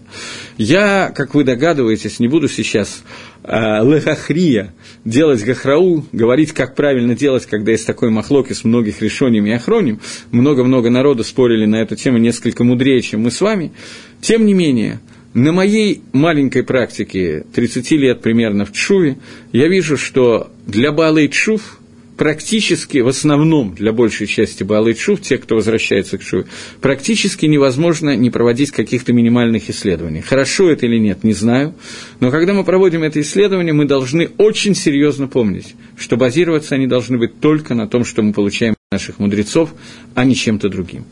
[0.58, 3.02] Я, как вы догадываетесь, не буду сейчас
[3.44, 4.72] лехахрия
[5.04, 10.00] делать гахрау, говорить, как правильно делать, когда есть такой махлоки с многих решениями и охроним.
[10.30, 13.72] Много-много народу спорили на эту тему несколько мудрее, чем мы с вами.
[14.20, 15.00] Тем не менее,
[15.34, 19.18] на моей маленькой практике, 30 лет примерно в Чуве,
[19.52, 21.78] я вижу, что для Баалы Чув
[22.22, 26.44] практически, в основном, для большей части Баалы Чув, те, кто возвращается к Чуве,
[26.80, 30.20] практически невозможно не проводить каких-то минимальных исследований.
[30.20, 31.74] Хорошо это или нет, не знаю,
[32.20, 37.18] но когда мы проводим это исследование, мы должны очень серьезно помнить, что базироваться они должны
[37.18, 39.74] быть только на том, что мы получаем наших мудрецов,
[40.14, 41.04] а не чем-то другим.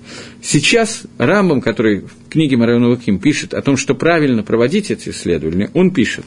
[0.42, 5.70] Сейчас Рамбам, который в книге Маравина Ким пишет о том, что правильно проводить эти исследования,
[5.74, 6.24] он пишет,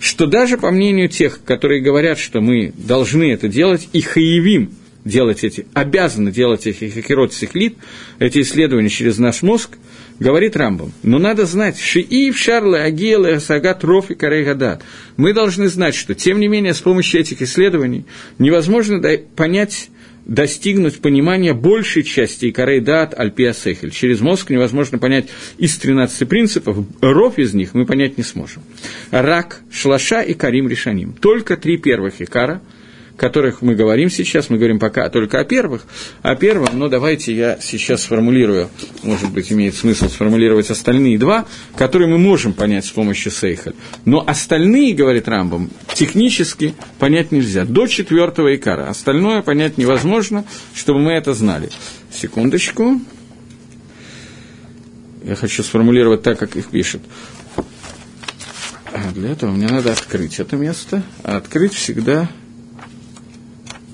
[0.00, 4.72] что даже по мнению тех, которые говорят, что мы должны это делать, и хаевим
[5.06, 7.76] делать эти, обязаны делать эти хакерот сихлит,
[8.18, 9.78] эти исследования через наш мозг,
[10.18, 14.82] говорит Рамбам, но надо знать, шиив, шарлы, агилы, сагат, роф и карейгадат.
[15.16, 18.04] Мы должны знать, что, тем не менее, с помощью этих исследований
[18.38, 19.00] невозможно
[19.36, 19.90] понять
[20.26, 23.90] достигнуть понимания большей части Икарей Дат Альпия Сехель.
[23.90, 28.62] Через мозг невозможно понять из 13 принципов, ров из них мы понять не сможем.
[29.10, 31.12] Рак, Шлаша и Карим Решаним.
[31.12, 32.60] Только три первых Икара–
[33.16, 35.86] которых мы говорим сейчас, мы говорим пока только о первых,
[36.22, 38.68] о первом, но давайте я сейчас сформулирую,
[39.02, 43.74] может быть, имеет смысл сформулировать остальные два, которые мы можем понять с помощью Сейхаль.
[44.04, 48.88] Но остальные, говорит Рамбом, технически понять нельзя, до четвертого икара.
[48.88, 51.70] Остальное понять невозможно, чтобы мы это знали.
[52.12, 53.00] Секундочку.
[55.24, 57.02] Я хочу сформулировать так, как их пишет.
[58.92, 61.02] А для этого мне надо открыть это место.
[61.24, 62.28] А открыть всегда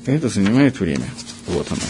[0.06, 1.04] это занимает время.
[1.46, 1.80] Вот оно.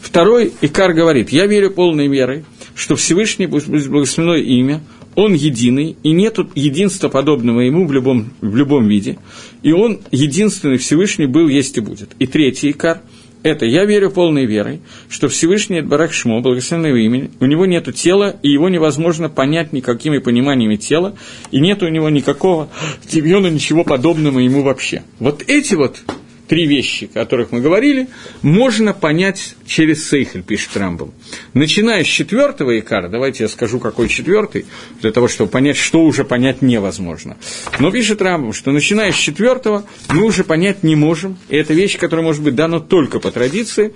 [0.00, 2.44] Второй Икар говорит, я верю полной верой,
[2.74, 4.80] что Всевышний, будет благословено имя,
[5.14, 9.18] он единый, и нет единства подобного ему в любом, в любом виде,
[9.62, 12.10] и он единственный Всевышний был, есть и будет.
[12.18, 13.02] И третий Икар–
[13.42, 18.36] это «Я верю полной верой, что Всевышний– Барак Шмо, благословенное имя, у него нет тела,
[18.42, 21.16] и его невозможно понять никакими пониманиями тела,
[21.50, 22.68] и нет у него никакого
[23.08, 25.02] тимьона, ничего подобного ему вообще».
[25.18, 26.02] Вот эти вот
[26.50, 28.08] три вещи, о которых мы говорили,
[28.42, 31.12] можно понять через Сейхель, пишет Рамбом.
[31.54, 34.66] Начиная с четвертого икара, давайте я скажу, какой четвертый,
[35.00, 37.36] для того, чтобы понять, что уже понять невозможно.
[37.78, 41.96] Но пишет Рамбом, что начиная с четвертого мы уже понять не можем, и это вещь,
[41.98, 43.94] которая может быть дана только по традиции.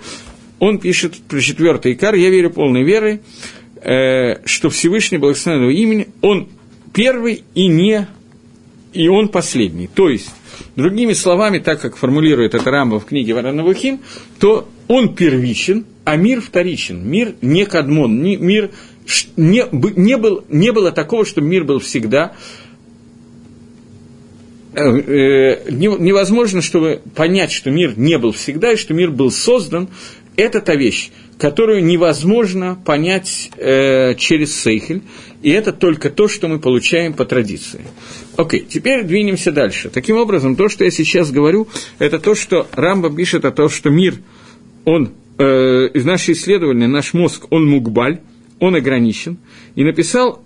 [0.59, 3.19] Он пишет про четвертый икар, я верю полной верой,
[3.81, 6.47] э, что Всевышний Благословенного имени, он
[6.93, 8.07] первый и не
[8.93, 9.87] и он последний.
[9.87, 10.31] То есть,
[10.75, 13.99] другими словами, так как формулирует это Рамба в книге Варанавухим,
[14.39, 17.07] то он первичен, а мир вторичен.
[17.07, 18.71] Мир не кадмон, не, мир
[19.37, 22.33] не, не, был, не было такого, что мир был всегда.
[24.73, 29.89] Э, э, невозможно, чтобы понять, что мир не был всегда, и что мир был создан,
[30.35, 35.01] это та вещь, которую невозможно понять э, через Сейхель,
[35.41, 37.81] и это только то, что мы получаем по традиции.
[38.37, 39.89] Окей, теперь двинемся дальше.
[39.89, 41.67] Таким образом, то, что я сейчас говорю,
[41.99, 44.15] это то, что Рамба пишет о том, что мир,
[44.85, 48.21] он, э, из нашего исследования, наш мозг, он мукбаль,
[48.59, 49.37] он ограничен,
[49.75, 50.41] и написал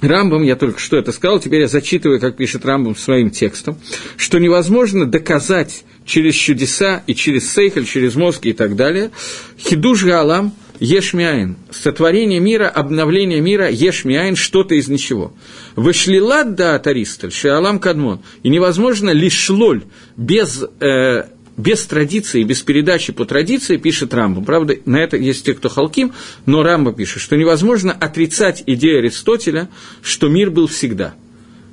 [0.00, 3.76] Рамбом, я только что это сказал, теперь я зачитываю, как пишет Рамбом своим текстом,
[4.16, 9.10] что невозможно доказать через чудеса и через сейхаль, через мозг и так далее,
[9.58, 15.32] хидуш галам ешмиаин, сотворение мира, обновление мира, ешмиаин, что-то из ничего.
[15.76, 19.84] Вышлилат да атаристаль, шиалам кадмон, и невозможно лишь лоль,
[20.16, 21.24] без э,
[21.56, 24.42] без традиции, без передачи по традиции, пишет Рамба.
[24.42, 26.12] Правда, на это есть те, кто халким,
[26.46, 29.68] но Рамба пишет, что невозможно отрицать идею Аристотеля,
[30.02, 31.14] что мир был всегда.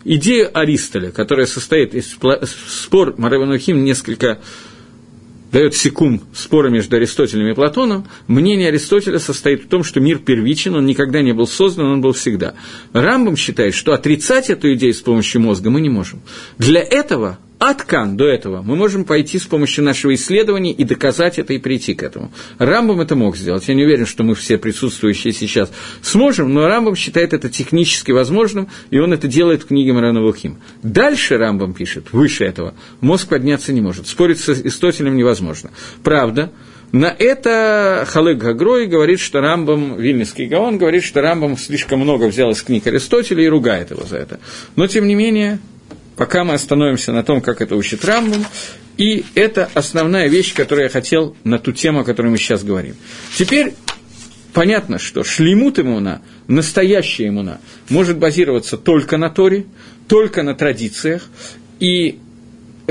[0.04, 2.18] Идея Аристоля, которая состоит из
[2.56, 4.40] спор Мараванухим несколько
[5.52, 10.76] дает секунд спора между Аристотелем и Платоном, мнение Аристотеля состоит в том, что мир первичен,
[10.76, 12.56] он никогда не был создан, он был всегда.
[12.94, 16.22] Рамбам считает, что отрицать эту идею с помощью мозга мы не можем.
[16.58, 21.54] Для этого Аткан до этого мы можем пойти с помощью нашего исследования и доказать это
[21.54, 22.32] и прийти к этому.
[22.58, 23.68] Рамбам это мог сделать.
[23.68, 25.72] Я не уверен, что мы все присутствующие сейчас
[26.02, 30.22] сможем, но Рамбам считает это технически возможным, и он это делает в книге Марана.
[30.82, 34.08] Дальше Рамбам пишет, выше этого, мозг подняться не может.
[34.08, 35.70] Спорить с Аристотелем невозможно.
[36.04, 36.52] Правда,
[36.92, 42.50] на это Халык Гагрой говорит, что Рамбам, Вильнинский Гаон говорит, что Рамбам слишком много взял
[42.50, 44.40] из книг Аристотеля и ругает его за это.
[44.76, 45.60] Но, тем не менее,
[46.22, 48.46] пока мы остановимся на том, как это учит Рамбам,
[48.96, 52.96] и это основная вещь, которую я хотел на ту тему, о которой мы сейчас говорим.
[53.36, 53.74] Теперь
[54.54, 57.60] понятно, что шлемут иммуна, настоящая иммуна,
[57.90, 59.66] может базироваться только на Торе,
[60.08, 61.28] только на традициях,
[61.80, 62.20] и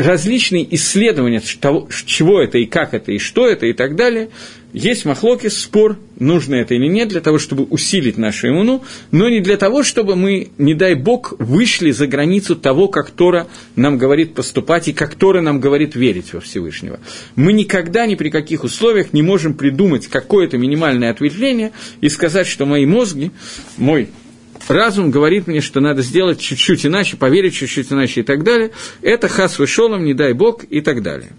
[0.00, 4.30] различные исследования того, чего это и как это, и что это, и так далее,
[4.72, 9.40] есть махлоки, спор, нужно это или нет, для того, чтобы усилить нашу иммуну, но не
[9.40, 14.34] для того, чтобы мы, не дай бог, вышли за границу того, как Тора нам говорит
[14.34, 17.00] поступать и как Тора нам говорит верить во Всевышнего.
[17.34, 22.64] Мы никогда ни при каких условиях не можем придумать какое-то минимальное ответвление и сказать, что
[22.64, 23.32] мои мозги,
[23.76, 24.08] мой
[24.68, 28.72] разум говорит мне, что надо сделать чуть-чуть иначе, поверить чуть-чуть иначе и так далее.
[29.02, 31.30] Это хас вышелом, не дай бог и так далее.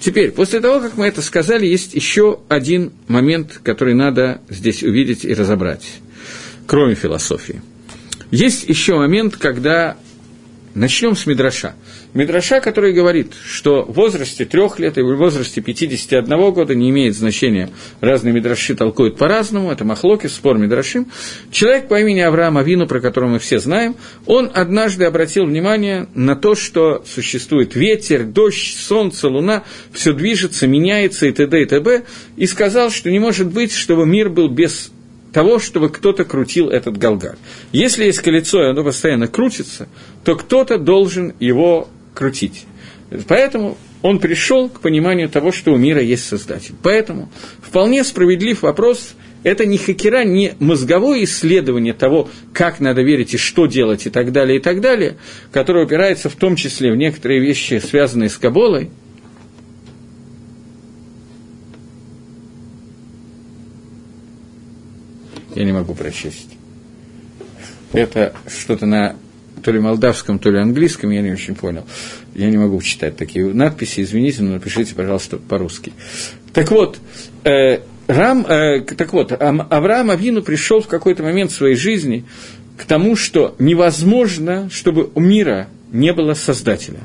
[0.00, 5.24] Теперь, после того, как мы это сказали, есть еще один момент, который надо здесь увидеть
[5.24, 5.86] и разобрать,
[6.66, 7.62] кроме философии.
[8.30, 9.96] Есть еще момент, когда
[10.74, 11.74] начнем с Мидраша–
[12.14, 17.14] Мидраша, который говорит, что в возрасте трех лет и в возрасте 51 года не имеет
[17.14, 17.68] значения,
[18.00, 21.08] разные Мидраши толкуют по-разному, это Махлоки, спор Мидрашим,
[21.50, 23.94] человек по имени Авраам Авину, про которого мы все знаем,
[24.24, 31.26] он однажды обратил внимание на то, что существует ветер, дождь, солнце, луна, все движется, меняется
[31.26, 31.62] и т.д.
[31.62, 32.04] и т.б.,
[32.36, 34.90] и сказал, что не может быть, чтобы мир был без
[35.38, 37.38] того, чтобы кто-то крутил этот галгар.
[37.70, 39.86] Если есть колесо, и оно постоянно крутится,
[40.24, 42.64] то кто-то должен его крутить.
[43.28, 46.74] Поэтому он пришел к пониманию того, что у мира есть Создатель.
[46.82, 47.30] Поэтому
[47.62, 49.14] вполне справедлив вопрос,
[49.44, 54.32] это не хакера, не мозговое исследование того, как надо верить и что делать и так
[54.32, 55.18] далее, и так далее,
[55.52, 58.90] которое упирается в том числе в некоторые вещи, связанные с Каболой.
[65.58, 66.50] Я не могу прочесть.
[67.92, 69.16] Это что-то на
[69.64, 71.84] то ли молдавском, то ли английском, я не очень понял.
[72.36, 75.92] Я не могу читать такие надписи, извините, но напишите, пожалуйста, по-русски.
[76.52, 76.98] Так вот,
[77.42, 82.24] э, Рам, э, так вот, Авраам Авину пришел в какой-то момент в своей жизни
[82.76, 87.00] к тому, что невозможно, чтобы у мира не было создателя.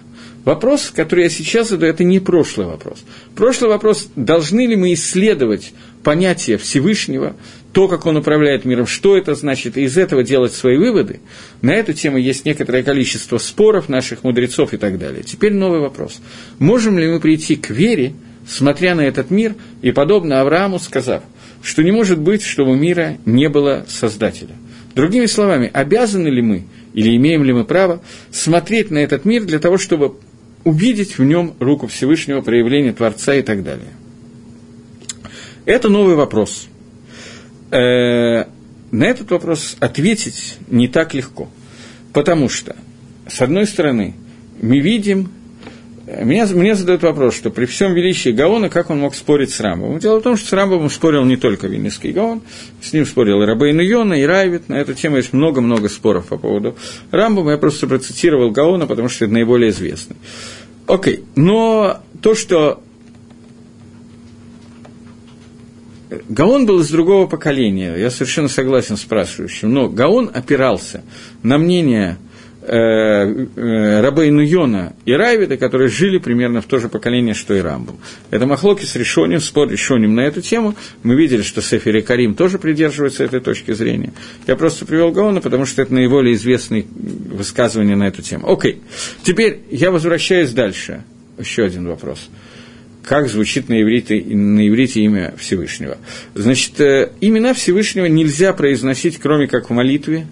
[0.45, 3.03] Вопрос, который я сейчас задаю, это не прошлый вопрос.
[3.35, 5.73] Прошлый вопрос, должны ли мы исследовать
[6.03, 7.35] понятие Всевышнего,
[7.71, 11.21] то, как он управляет миром, что это значит, и из этого делать свои выводы,
[11.61, 15.23] на эту тему есть некоторое количество споров наших мудрецов и так далее.
[15.23, 16.21] Теперь новый вопрос.
[16.59, 18.13] Можем ли мы прийти к вере,
[18.45, 21.23] смотря на этот мир, и подобно Аврааму сказав,
[21.63, 24.55] что не может быть, чтобы мира не было Создателя?
[24.93, 29.57] Другими словами, обязаны ли мы, или имеем ли мы право, смотреть на этот мир для
[29.57, 30.17] того, чтобы
[30.63, 33.91] увидеть в нем руку Всевышнего, проявление Творца и так далее?
[35.65, 36.67] Это новый вопрос–
[37.73, 38.45] э,
[38.91, 41.49] на этот вопрос ответить не так легко.
[42.13, 42.75] Потому что,
[43.27, 44.13] с одной стороны,
[44.61, 45.31] мы видим,
[46.05, 49.99] меня, мне задают вопрос, что при всем величии Гаона, как он мог спорить с Рамбом?
[49.99, 52.41] Дело в том, что с Рамбом спорил не только Вильнинский Гаон,
[52.81, 56.37] с ним спорил и Рабейн Йона, и Райвит, на эту тему есть много-много споров по
[56.37, 56.75] поводу
[57.11, 60.17] Рамбома, я просто процитировал Гаона, потому что это наиболее известный.
[60.87, 62.83] Окей, но то, что
[66.27, 71.03] Гаон был из другого поколения, я совершенно согласен с спрашивающим, но Гаон опирался
[71.41, 72.17] на мнение
[72.65, 77.97] Рабейну Йона и Райвида, которые жили примерно в то же поколение, что и Рамбом.
[78.31, 80.75] Это Махлоки с Решоним, спор Решоним на эту тему.
[81.03, 84.13] Мы видели, что Сефер и Карим тоже придерживаются этой точки зрения.
[84.47, 88.51] Я просто привел Гаона, потому что это наиболее известные высказывания на эту тему.
[88.51, 88.81] Окей,
[89.23, 91.03] теперь я возвращаюсь дальше.
[91.37, 92.29] Еще один вопрос
[93.03, 95.97] как звучит на иврите, на иврите имя Всевышнего.
[96.35, 100.25] Значит, э, имена Всевышнего нельзя произносить, кроме как в молитве,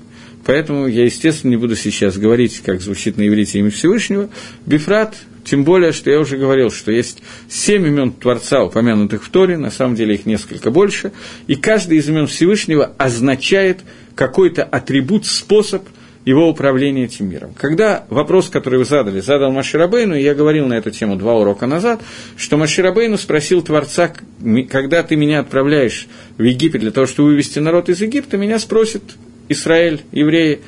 [0.46, 4.30] поэтому я, естественно, не буду сейчас говорить, как звучит на иврите имя Всевышнего.
[4.66, 9.58] Бифрат, тем более, что я уже говорил, что есть семь имен Творца, упомянутых в Торе,
[9.58, 11.12] на самом деле их несколько больше,
[11.48, 13.80] и каждый из имен Всевышнего означает
[14.16, 15.84] какой-то атрибут, способ–
[16.26, 17.54] его управления этим миром.
[17.58, 21.66] Когда вопрос, который вы задали, задал Маширабейну, и я говорил на эту тему два урока
[21.66, 22.02] назад,
[22.38, 24.14] что Маширабейну спросил Творца,
[24.70, 29.04] когда ты меня отправляешь в Египет для того, чтобы вывести народ из Египта, меня спросит
[29.52, 30.60] Израиль, евреи,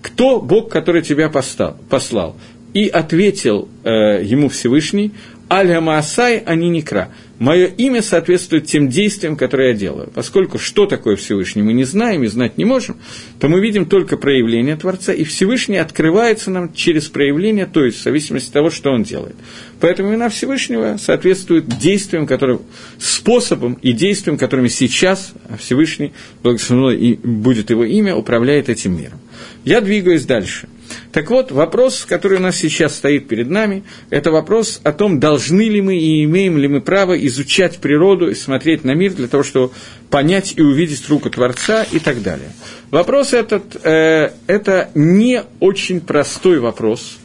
[0.00, 2.36] кто Бог, который тебя послал?
[2.74, 5.12] И ответил э, ему Всевышний,
[5.52, 7.10] Альга Маасай, они не кра.
[7.38, 10.10] Мое имя соответствует тем действиям, которые я делаю.
[10.14, 12.96] Поскольку что такое Всевышний мы не знаем и знать не можем,
[13.38, 18.02] то мы видим только проявление Творца, и Всевышний открывается нам через проявление, то есть в
[18.02, 19.36] зависимости от того, что он делает.
[19.78, 22.60] Поэтому имена Всевышнего соответствуют действиям, которые,
[22.98, 29.20] способам и действиям, которыми сейчас Всевышний, благословено и будет его имя, управляет этим миром.
[29.66, 30.66] Я двигаюсь дальше–
[31.12, 35.68] так вот, вопрос, который у нас сейчас стоит перед нами, это вопрос о том, должны
[35.68, 39.42] ли мы и имеем ли мы право изучать природу и смотреть на мир для того,
[39.42, 39.72] чтобы
[40.08, 42.48] понять и увидеть руку Творца и так далее.
[42.90, 47.18] Вопрос этот э,– это не очень простой вопрос,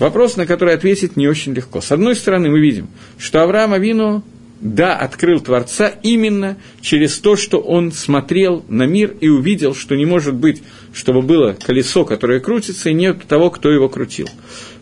[0.00, 1.80] вопрос, на который ответить не очень легко.
[1.80, 4.24] С одной стороны, мы видим, что Авраам Авину
[4.64, 10.06] да, открыл Творца именно через то, что он смотрел на мир и увидел, что не
[10.06, 10.62] может быть,
[10.94, 14.26] чтобы было колесо, которое крутится, и нет того, кто его крутил.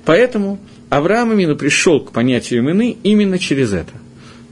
[0.05, 3.93] Поэтому Авраам именно пришел к понятию имени именно через это.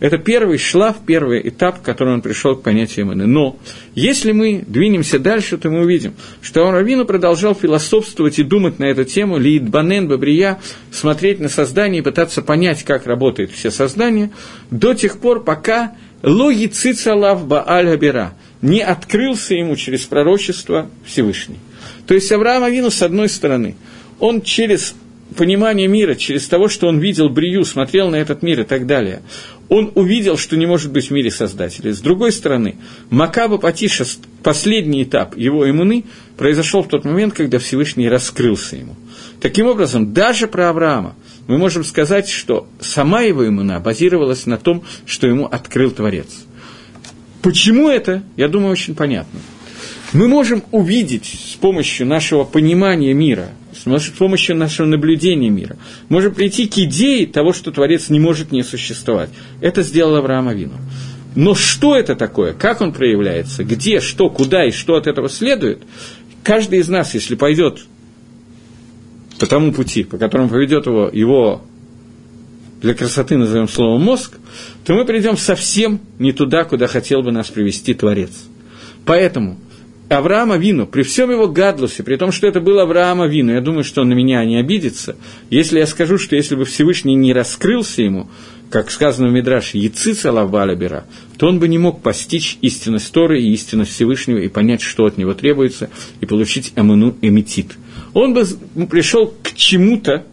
[0.01, 3.26] Это первый шлаф, первый этап, к которому он пришел к понятию имени.
[3.26, 3.59] Но
[3.94, 9.05] если мы двинемся дальше, то мы увидим, что Авраамину продолжал философствовать и думать на эту
[9.05, 10.59] тему, Лиидбанен, Бабрия,
[10.90, 14.30] смотреть на создание и пытаться понять, как работает все создание,
[14.70, 15.92] до тех пор, пока
[16.22, 21.59] логи цицалав бааль габира не открылся ему через пророчество Всевышний.
[22.07, 23.76] То есть Авраам Авину, с одной стороны,
[24.18, 24.94] он через
[25.36, 29.22] понимание мира, через того, что он видел Брию, смотрел на этот мир и так далее,
[29.70, 31.94] он увидел, что не может быть в мире создателя.
[31.94, 32.76] С другой стороны,
[33.08, 34.04] Макаба Патиша,
[34.42, 36.04] последний этап его иммуны,
[36.36, 38.96] произошел в тот момент, когда Всевышний раскрылся ему.
[39.40, 41.14] Таким образом, даже про Авраама
[41.46, 46.44] мы можем сказать, что сама его иммуна базировалась на том, что ему открыл Творец.
[47.40, 49.38] Почему это, я думаю, очень понятно.
[50.12, 53.50] Мы можем увидеть с помощью нашего понимания мира–
[53.84, 55.76] с помощью нашего наблюдения мира,
[56.08, 59.30] можем прийти к идее того, что Творец не может не существовать.
[59.60, 60.74] Это сделал Авраам Авину.
[61.36, 65.82] Но что это такое, как он проявляется, где, что, куда и что от этого следует,
[66.42, 67.80] каждый из нас, если пойдет
[69.38, 71.62] по тому пути, по которому поведет его, его
[72.82, 74.38] для красоты назовем словом мозг,
[74.84, 78.32] то мы придем совсем не туда, куда хотел бы нас привести Творец.
[79.04, 79.58] Поэтому–
[80.11, 83.84] Авраама Вину, при всем его гадлусе, при том, что это был Авраама Вину, я думаю,
[83.84, 85.16] что он на меня не обидится,
[85.50, 88.28] если я скажу, что если бы Всевышний не раскрылся ему,
[88.70, 91.04] как сказано в Мидраше, Яцица Лавбалабера,
[91.38, 95.16] то он бы не мог постичь истинность Торы и истинность Всевышнего и понять, что от
[95.16, 95.90] него требуется,
[96.20, 97.76] и получить аману эмитит.
[98.12, 98.44] Он бы
[98.88, 100.24] пришел к чему-то,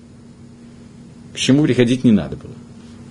[1.34, 2.54] к чему приходить не надо было.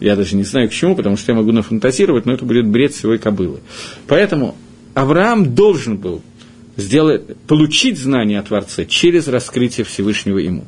[0.00, 2.92] Я даже не знаю к чему, потому что я могу нафантазировать, но это будет бред
[2.92, 3.60] своей кобылы.
[4.08, 4.56] Поэтому
[4.94, 6.22] Авраам должен был
[6.76, 10.64] сделать, получить знание о Творце через раскрытие Всевышнего ему.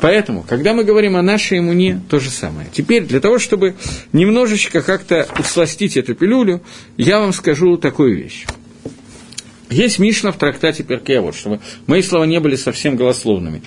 [0.00, 2.68] Поэтому, когда мы говорим о нашей иммуне, то же самое.
[2.72, 3.76] Теперь, для того, чтобы
[4.12, 6.62] немножечко как-то усластить эту пилюлю,
[6.96, 8.46] я вам скажу такую вещь.
[9.70, 13.62] Есть Мишна в трактате Перкея, чтобы мои слова не были совсем голословными.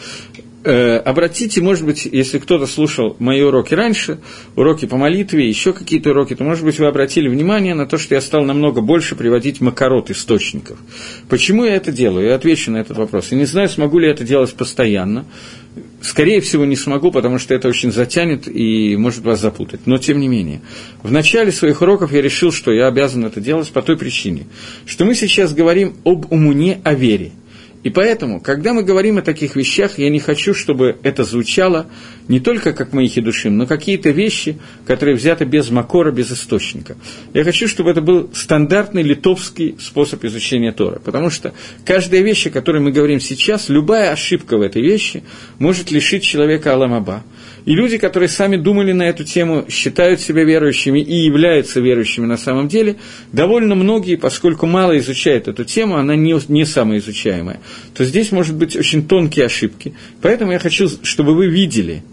[0.66, 4.20] Э, обратите, может быть, если кто-то слушал мои уроки раньше,
[4.56, 8.16] уроки по молитве, еще какие-то уроки, то, может быть, вы обратили внимание на то, что
[8.16, 10.80] я стал намного больше приводить макарот источников.
[11.30, 12.30] Почему я это делаю?
[12.30, 13.28] Я отвечу на этот вопрос.
[13.32, 15.26] Я не знаю, смогу ли я это делать постоянно.
[16.02, 19.82] Скорее всего, не смогу, потому что это очень затянет и может вас запутать.
[19.86, 20.62] Но, тем не менее,
[21.04, 24.48] в начале своих уроков я решил, что я обязан это делать по той причине,
[24.88, 27.34] что мы сейчас говорим об умуне, о вере–
[27.86, 31.86] и поэтому, когда мы говорим о таких вещах, я не хочу, чтобы это звучало
[32.28, 34.58] не только как мои хидушим, но какие-то вещи,
[34.88, 36.98] которые взяты без макора, без источника.
[37.36, 41.54] Я хочу, чтобы это был стандартный литовский способ изучения Тора, потому что
[41.86, 45.24] каждая вещь, о которой мы говорим сейчас, любая ошибка в этой вещи
[45.60, 47.24] может лишить человека Аламаба.
[47.66, 52.38] И люди, которые сами думали на эту тему, считают себя верующими и являются верующими на
[52.38, 52.98] самом деле,
[53.32, 57.60] довольно многие, поскольку мало изучают эту тему, она не, не самая изучаемая,
[57.96, 59.96] то здесь может быть очень тонкие ошибки.
[60.22, 62.04] Поэтому я хочу, чтобы вы видели,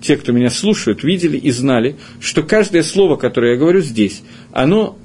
[0.00, 4.96] те, кто меня слушают, видели и знали, что каждое слово, которое я говорю здесь, оно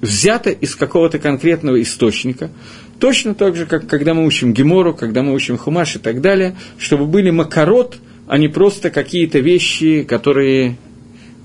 [0.00, 2.50] взято из какого-то конкретного источника,
[2.98, 6.56] точно так же, как когда мы учим Гемору, когда мы учим Хумаш и так далее,
[6.78, 7.98] чтобы были макарот–
[8.32, 10.78] а не просто какие-то вещи, которые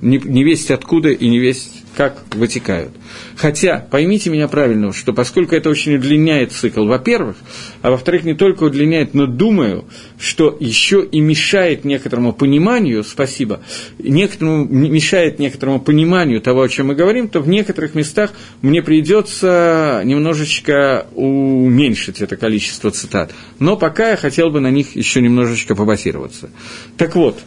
[0.01, 2.91] не, не весть откуда и не весть как вытекают.
[3.36, 7.38] Хотя, поймите меня правильно, что поскольку это очень удлиняет цикл, во-первых,
[7.82, 9.86] а во-вторых, не только удлиняет, но думаю,
[10.20, 13.62] что еще и мешает некоторому пониманию, спасибо,
[13.98, 18.32] некоторому, мешает некоторому пониманию того, о чем мы говорим, то в некоторых местах
[18.62, 23.34] мне придется немножечко уменьшить это количество цитат.
[23.58, 26.52] Но пока я хотел бы на них еще немножечко побазироваться.
[26.95, 27.39] Так вот,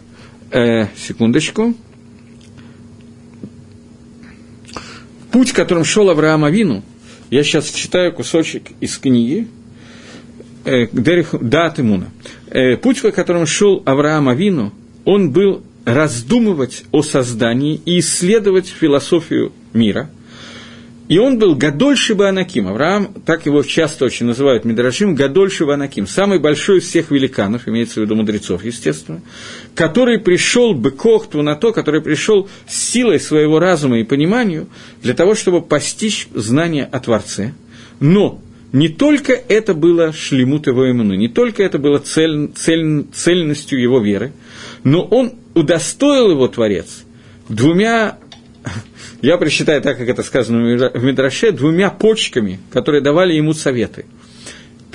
[0.50, 1.76] э, секундочку.
[5.32, 6.82] Путь, которым шел Авраам Авину,
[7.30, 9.48] я сейчас читаю кусочек из книги
[10.64, 12.10] э, Дат Имуна.
[12.48, 14.72] Э, путь, по которому шел Авраам Авину,
[15.04, 20.10] он был раздумывать о создании и исследовать философию мира–
[21.10, 22.68] и он был Гадольши Банаким.
[22.68, 26.06] Авраам, так его часто очень называют Мидрашим, Гадольши Банаким.
[26.06, 29.20] Самый большой из всех великанов, имеется в виду мудрецов, естественно,
[29.74, 34.68] который пришел бы Кохту на то, который пришел с силой своего разума и пониманию
[35.02, 37.54] для того, чтобы постичь знания о Творце.
[37.98, 38.40] Но
[38.72, 43.98] не только это было шлемут его иммуну, не только это было цель, цель, цельностью его
[43.98, 44.32] веры,
[44.84, 47.02] но он удостоил его Творец
[47.48, 48.16] двумя
[49.22, 54.06] я прочитаю так, как это сказано в Мидраше, двумя почками, которые давали ему советы.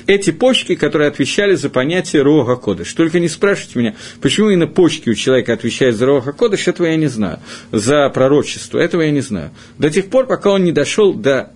[0.06, 2.92] Эти почки, которые отвечали за понятие Рога Кодыш.
[2.92, 6.96] Только не спрашивайте меня, почему именно почки у человека отвечают за Рога Кодыш, этого я
[6.96, 7.40] не знаю.
[7.72, 9.50] За пророчество, этого я не знаю.
[9.78, 11.50] До тех пор, пока он не дошел до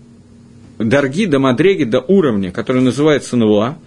[0.79, 3.79] Дарги, до Мадреги, до уровня, который называется Нуа,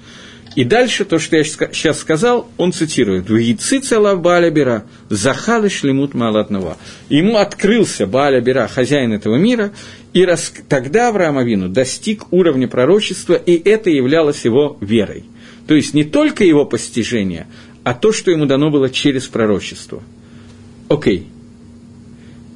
[0.55, 3.29] и дальше то, что я сейчас сказал, он цитирует.
[3.29, 6.77] «Вейци лав Бааля Бера, захалы шлемут малатного».
[7.09, 9.71] Ему открылся Бааля Бера, хозяин этого мира,
[10.13, 10.53] и рас...
[10.69, 15.25] тогда Авраам Авину достиг уровня пророчества, и это являлось его верой.
[15.67, 17.47] То есть не только его постижение,
[17.83, 20.03] а то, что ему дано было через пророчество.
[20.87, 21.27] Окей.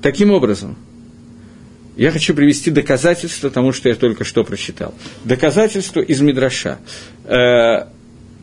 [0.01, 0.77] Таким образом,
[1.97, 4.93] я хочу привести доказательство тому, что я только что прочитал.
[5.25, 6.77] Доказательство из Мидраша.
[7.25, 7.87] Э,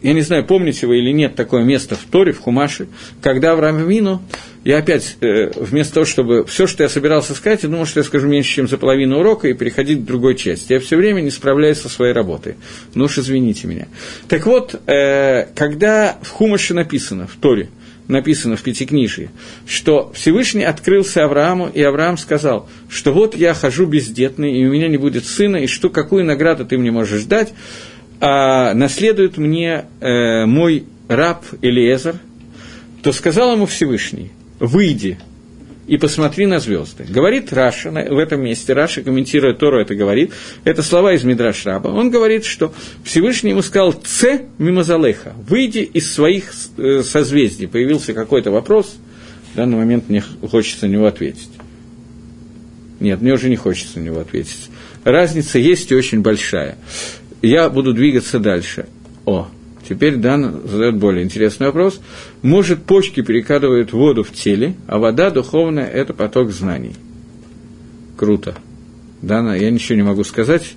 [0.05, 2.88] я не знаю, помните вы или нет такое место в Торе, в Хумаше,
[3.22, 4.20] когда Авраам Вину,
[4.62, 8.05] я опять, э, вместо того, чтобы все, что я собирался сказать, я думал, что я
[8.05, 10.74] скажу меньше, чем за половину урока, и переходить к другой части.
[10.74, 12.57] Я все время не справляюсь со своей работой.
[12.94, 13.86] Ну уж извините меня.
[14.28, 17.70] Так вот, э, когда в Хумаше написано, в Торе,
[18.09, 19.30] написано в Пятикнижии,
[19.66, 24.88] что Всевышний открылся Аврааму, и Авраам сказал, что вот я хожу бездетный, и у меня
[24.88, 27.55] не будет сына, и что, какую награду ты мне можешь дать,
[28.20, 32.16] а наследует мне э, мой раб Элиезер,
[33.02, 35.18] то сказал ему Всевышний, выйди
[35.87, 37.05] и посмотри на звезды.
[37.09, 40.32] Говорит Раши в этом месте, Раши, комментируя Тору, это говорит,
[40.64, 41.89] это слова из Мидраш Раба.
[41.89, 42.72] Он говорит, что
[43.05, 47.66] Всевышний ему сказал «צא ממזלך», «Выйди из своих э, созвездий».
[47.66, 48.97] Появился какой-то вопрос,
[49.53, 51.51] в данный момент мне хочется на него ответить.
[53.01, 54.70] Нет, мне уже не хочется на него ответить.
[55.05, 56.76] Разница есть и очень большая.
[57.43, 58.87] Я буду двигаться дальше.
[59.26, 59.49] О,
[59.87, 62.01] Теперь Дан задает более интересный вопрос.
[62.43, 66.95] Может, почки перекладывают воду в теле, а вода духовная– это поток знаний.
[68.16, 68.55] Круто.
[69.20, 70.74] Дана, я ничего не могу сказать,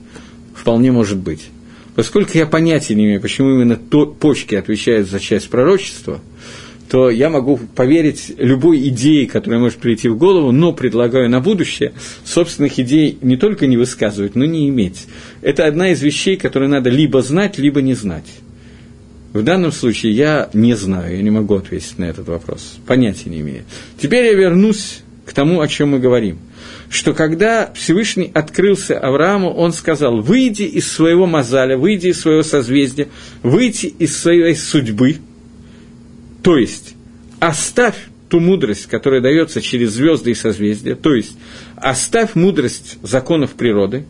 [0.53, 1.49] вполне может быть.
[1.95, 6.19] Поскольку я понятия не имею, почему именно то, почки отвечают за часть пророчества,
[6.89, 11.93] то я могу поверить любой идее, которая может прийти в голову, но предлагаю на будущее
[12.23, 15.07] собственных идей не только не высказывать, но не иметь.
[15.41, 18.25] Это одна из вещей, которые надо либо знать, либо не знать.
[19.37, 23.41] В данном случае я не знаю, я не могу ответить на этот вопрос, понятия не
[23.41, 23.65] имею.
[24.01, 26.39] Теперь я вернусь к тому, о чем мы говорим.
[26.89, 33.09] Что когда Всевышний открылся Аврааму, он сказал, выйди из своего мозаля, выйди из своего созвездия,
[33.43, 35.17] выйди из своей судьбы,
[36.41, 36.95] то есть
[37.39, 41.37] оставь ту мудрость, которая дается через звезды и созвездия, то есть
[41.75, 44.03] оставь мудрость законов природы,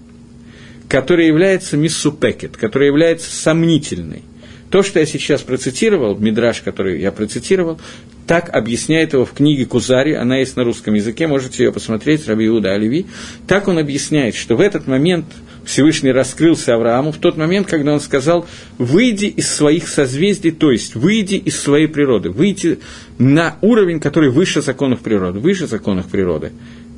[0.87, 4.21] которая является миссупекет, которая является сомнительной–
[4.69, 7.79] то, что я сейчас процитировал, Мидраш, который я процитировал,
[8.25, 12.47] так объясняет его в книге Кузари, она есть на русском языке, можете ее посмотреть, Раби
[12.47, 13.05] Иуда Оливи.
[13.47, 15.25] Так он объясняет, что в этот момент
[15.63, 18.45] Всевышний раскрылся Аврааму, в тот момент, когда он сказал,
[18.77, 22.79] выйди из своих созвездий, то есть выйди из своей природы, выйди
[23.17, 26.51] на уровень, который выше законов природы, выше законов природы.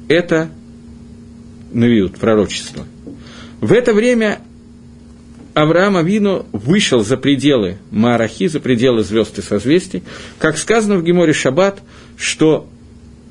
[0.08, 0.50] Это
[1.72, 2.86] навиют, пророчество.
[3.62, 4.40] В это время
[5.54, 10.04] Авраам Авину вышел за пределы Марахи, за пределы звезд и созвездий,
[10.38, 11.80] как сказано в Геморе Шаббат,
[12.18, 12.68] что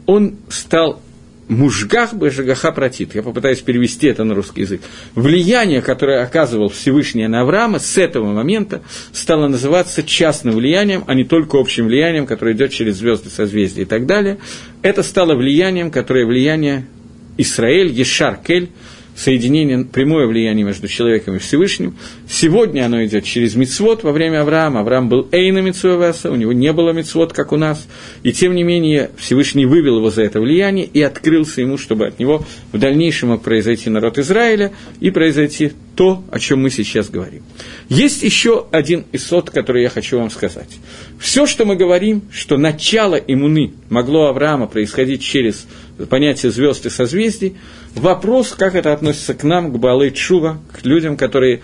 [0.07, 1.01] он стал
[1.49, 3.14] мужгах бы жагаха протит.
[3.14, 4.83] Я попытаюсь перевести это на русский язык.
[5.14, 11.25] Влияние, которое оказывал Всевышний на Авраама, с этого момента стало называться частным влиянием, а не
[11.25, 14.39] только общим влиянием, которое идет через звезды, созвездия и так далее.
[14.83, 16.87] Это стало влиянием, которое влияние
[17.39, 18.71] Исраэль, Ешар Кель,
[19.19, 21.97] соединение, прямое влияние между человеком и Всевышним.
[22.29, 24.81] Сегодня оно идет через Мицвод во время Авраама.
[24.81, 27.89] Авраам был Эйна Мицвовеса, у него не было Мицвод, как у нас.
[28.23, 32.21] И тем не менее Всевышний вывел его за это влияние и открылся ему, чтобы от
[32.21, 37.43] него в дальнейшем мог произойти народ Израиля и произойти то, о чем мы сейчас говорим.
[37.89, 40.79] Есть еще один исот, который я хочу вам сказать.
[41.19, 45.66] Все, что мы говорим, что начало иммуны могло Авраама происходить через
[46.07, 47.57] понятие звезд и созвездий,
[47.95, 51.63] вопрос, как это относится к нам, к Балей Чува, к людям, которые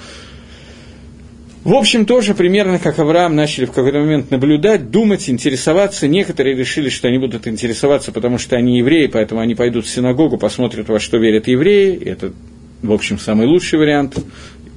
[1.65, 6.07] в общем, тоже примерно как Авраам начали в какой-то момент наблюдать, думать, интересоваться.
[6.07, 10.37] Некоторые решили, что они будут интересоваться, потому что они евреи, поэтому они пойдут в синагогу,
[10.37, 11.99] посмотрят, во что верят евреи.
[12.05, 12.35] Это,
[12.83, 14.15] в общем, самый лучший вариант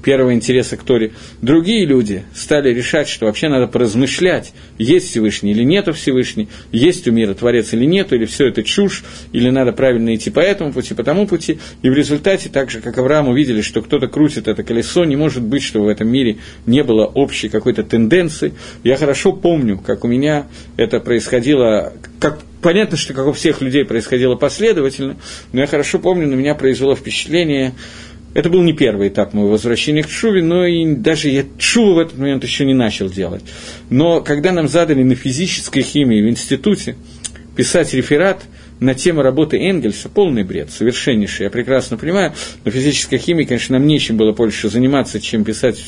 [0.08, 1.12] первого интереса к Торе.
[1.42, 7.12] Другие люди стали решать, что вообще надо поразмышлять, есть Всевышний или нету Всевышний, есть у
[7.12, 9.04] мира Творец или нету, или все это чушь,
[9.34, 11.60] или надо правильно идти по этому пути, по тому пути.
[11.82, 15.44] И в результате, так же, как Авраам увидели, что кто-то крутит это колесо, не может
[15.44, 18.54] быть, чтобы в этом мире не было общей какой-то тенденции.
[18.86, 20.48] Я хорошо помню, как у меня
[20.78, 21.92] это происходило,
[22.22, 25.18] как понятно, что как у всех людей происходило последовательно,
[25.52, 27.74] но я хорошо помню, на меня произвело впечатление
[28.34, 32.00] это был не первый этап моего возвращения к Чуве, но и даже я Чуву в
[32.00, 33.44] этот момент еще не начал делать.
[33.90, 36.96] Но когда нам задали на физической химии в институте
[37.56, 38.44] писать реферат
[38.80, 43.88] на тему работы Энгельса, полный бред, совершеннейший, я прекрасно понимаю, но физической химии, конечно, нам
[43.88, 45.84] нечем было больше заниматься, чем писать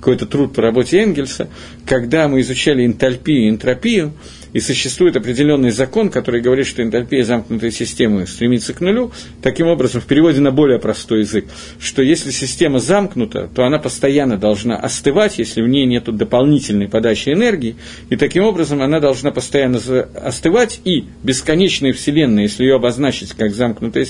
[0.00, 1.48] какой-то труд по работе Энгельса.
[1.86, 4.12] Когда мы изучали энтальпию и энтропию,
[4.52, 10.00] и существует определенный закон, который говорит, что энтальпия замкнутой системы стремится к нулю, таким образом,
[10.00, 11.46] в переводе на более простой язык,
[11.78, 17.30] что если система замкнута, то она постоянно должна остывать, если в ней нет дополнительной подачи
[17.30, 17.76] энергии,
[18.10, 19.78] и таким образом она должна постоянно
[20.22, 24.06] остывать, и бесконечная Вселенная, если ее обозначить как замкнутая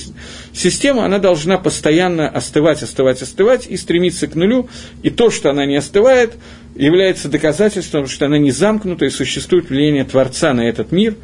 [0.53, 4.69] система, она должна постоянно остывать, остывать, остывать и стремиться к нулю,
[5.03, 6.33] и то, что она не остывает,
[6.75, 11.17] является доказательством, что она не замкнута и существует влияние Творца на этот мир,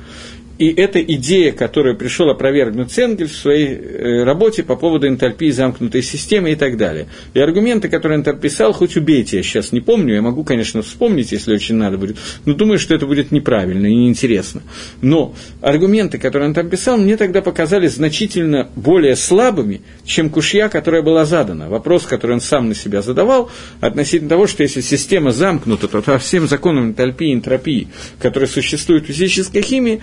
[0.59, 6.03] и эта идея, которую пришел опровергнуть Энгель в своей э, работе по поводу энтальпии замкнутой
[6.03, 7.07] системы и так далее.
[7.33, 10.83] И аргументы, которые он там писал, хоть убейте, я сейчас не помню, я могу, конечно,
[10.83, 14.63] вспомнить, если очень надо будет, но думаю, что это будет неправильно и неинтересно.
[15.01, 21.03] Но аргументы, которые он там писал, мне тогда показались значительно более слабыми, чем кушья, которая
[21.03, 21.69] была задана.
[21.69, 23.49] Вопрос, который он сам на себя задавал,
[23.81, 27.89] относительно того, что если система замкнута, то по всем законам энтальпии и энтропии,
[28.19, 30.01] которые существуют в физической химии,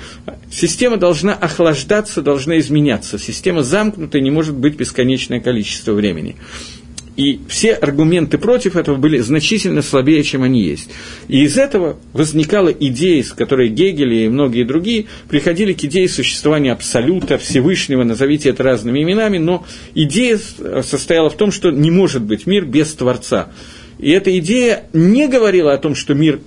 [0.51, 3.17] Система должна охлаждаться, должна изменяться.
[3.19, 6.35] Система замкнута, не может быть бесконечное количество времени.
[7.17, 10.89] И все аргументы против этого были значительно слабее, чем они есть.
[11.29, 16.73] И из этого возникала идея, с которой Гегель и многие другие приходили к идее существования
[16.73, 20.37] Абсолюта, Всевышнего, назовите это разными именами, но идея
[20.83, 23.49] состояла в том, что не может быть мир без Творца.
[23.97, 26.41] И эта идея не говорила о том, что мир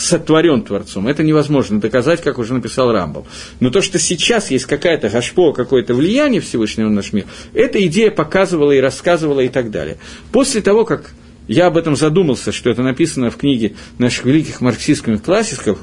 [0.00, 1.06] сотворен Творцом.
[1.06, 3.26] Это невозможно доказать, как уже написал Рамбов.
[3.60, 8.10] Но то, что сейчас есть какая-то гашпо, какое-то влияние Всевышнего на наш мир, эта идея
[8.10, 9.98] показывала и рассказывала и так далее.
[10.32, 11.12] После того, как
[11.48, 15.78] я об этом задумался, что это написано в книге наших великих марксистских классиков,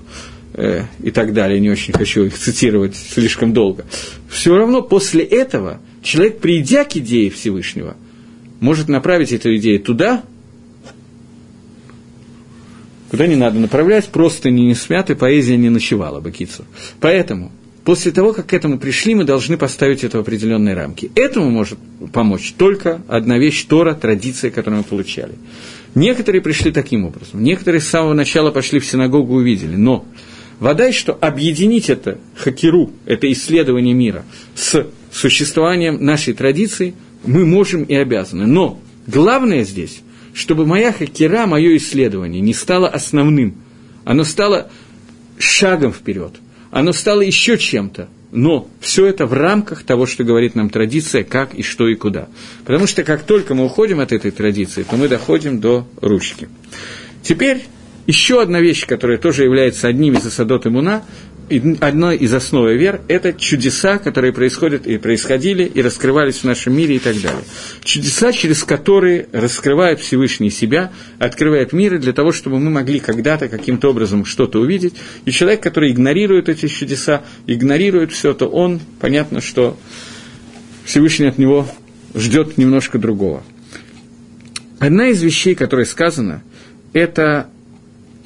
[0.54, 3.86] э, и так далее, не очень хочу их цитировать слишком долго,
[4.30, 7.96] все равно после этого человек, придя к идее Всевышнего,
[8.60, 10.24] может направить эту идею туда,
[13.10, 16.66] куда не надо направлять, просто не смяты, поэзия не ночевала бы Кицу.
[17.00, 17.52] Поэтому,
[17.84, 21.12] после того, как к этому пришли, мы должны поставить это в определенные рамки.
[21.16, 21.80] Этому может
[22.14, 25.34] помочь только одна вещь Тора, традиция, которую мы получали.
[25.96, 30.06] Некоторые пришли таким образом, некоторые с самого начала пошли в синагогу и увидели, но
[30.60, 36.94] вода, что объединить это хакеру, это исследование мира, с существованием нашей традиции,
[37.26, 38.46] мы можем и обязаны.
[38.46, 40.02] Но главное здесь
[40.38, 43.56] чтобы моя хакера, мое исследование не стало основным.
[44.06, 44.70] Оно стало
[45.40, 46.36] шагом вперед.
[46.70, 48.08] Оно стало еще чем-то.
[48.32, 52.28] Но все это в рамках того, что говорит нам традиция, как и что и куда.
[52.66, 56.50] Потому что как только мы уходим от этой традиции, то мы доходим до ручки.
[57.24, 57.64] Теперь
[58.06, 61.04] еще одна вещь, которая тоже является одним из асадот имуна,
[61.82, 66.96] одной из основ вер– это чудеса, которые происходят и происходили, и раскрывались в нашем мире
[66.96, 67.44] и так далее.
[67.84, 73.90] Чудеса, через которые раскрывает Всевышний себя, открывает мир для того, чтобы мы могли когда-то каким-то
[73.90, 74.96] образом что-то увидеть.
[75.26, 79.78] И человек, который игнорирует эти чудеса, игнорирует все это, он, понятно, что
[80.86, 81.68] Всевышний от него
[82.14, 83.44] ждет немножко другого.
[84.80, 86.44] Одна из вещей, которая сказана,
[86.94, 87.50] это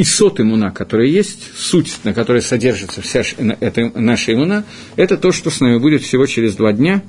[0.01, 3.23] исот иммуна, которая есть, суть, на которой содержится вся
[3.59, 7.01] эта наша иммуна, это то, что с нами будет всего через два дня,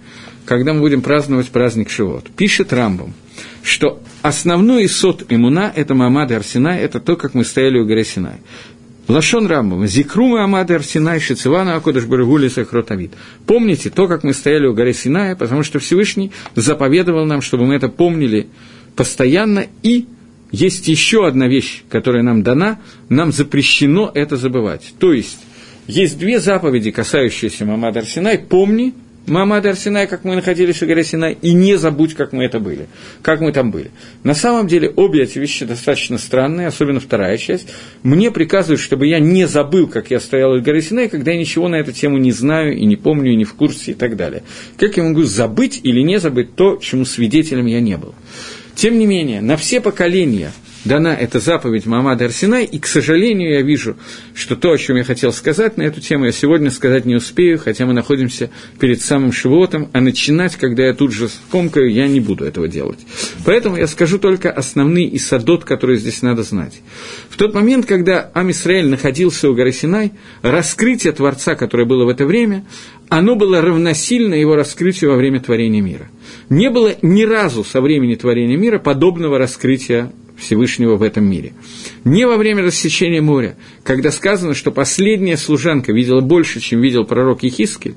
[0.45, 2.30] когда мы будем праздновать праздник Шивот.
[2.30, 3.14] Пишет Рамбом,
[3.62, 8.05] что основной исот иммуна– это Мамад и Арсинай, это то, как мы стояли у горы
[8.05, 8.36] Синай.
[9.09, 13.12] Лашон Рамбам, Зикрумы Амады Арсинай, Шицевана Акодыш Барагули Сахротавид.
[13.47, 17.74] Помните то, как мы стояли у горы Синая, потому что Всевышний заповедовал нам, чтобы мы
[17.74, 18.49] это помнили
[18.95, 20.07] постоянно, и
[20.53, 22.78] есть еще одна вещь, которая нам дана,
[23.09, 24.94] нам запрещено это забывать.
[24.98, 25.38] То есть,
[25.86, 28.38] есть две заповеди, касающиеся Мамада Арсинай.
[28.38, 28.94] Помни,
[29.26, 32.88] Мамад Арсинай, как мы находились у горы Синай, и не забудь, как мы это были,
[33.22, 33.92] как мы там были.
[34.24, 37.68] На самом деле, обе эти вещи достаточно странные, особенно вторая часть.
[38.03, 41.68] Мне приказывают, чтобы я не забыл, как я стоял у горы Синай, когда я ничего
[41.68, 44.42] на эту тему не знаю, и не помню, и не в курсе, и так далее.
[44.76, 48.14] Как я могу забыть или не забыть то, чему свидетелем я не был?
[48.75, 50.53] Тем не менее, на все поколения–
[50.85, 53.97] дана эта заповедь Мамада Арсинай, и, к сожалению, я вижу,
[54.35, 57.59] что то, о чем я хотел сказать на эту тему, я сегодня сказать не успею,
[57.59, 58.51] хотя мы находимся
[58.81, 62.99] перед самым Шивотом, а начинать, когда я тут же скомкаю, я не буду этого делать.
[63.45, 66.81] Поэтому я скажу только основные исадот, которые здесь надо знать.
[67.29, 70.12] В тот момент, когда Амисраэль находился у горы Синай,
[70.43, 72.64] раскрытие Творца, которое было в это время,
[73.12, 76.08] оно было равносильно его раскрытию во время творения мира.
[76.48, 81.52] Не было ни разу со времени творения мира подобного раскрытия Всевышнего в этом мире.
[82.04, 83.54] Не во время рассечения моря,
[83.84, 87.96] когда сказано, что последняя служанка видела больше, чем видел пророк Ехискель,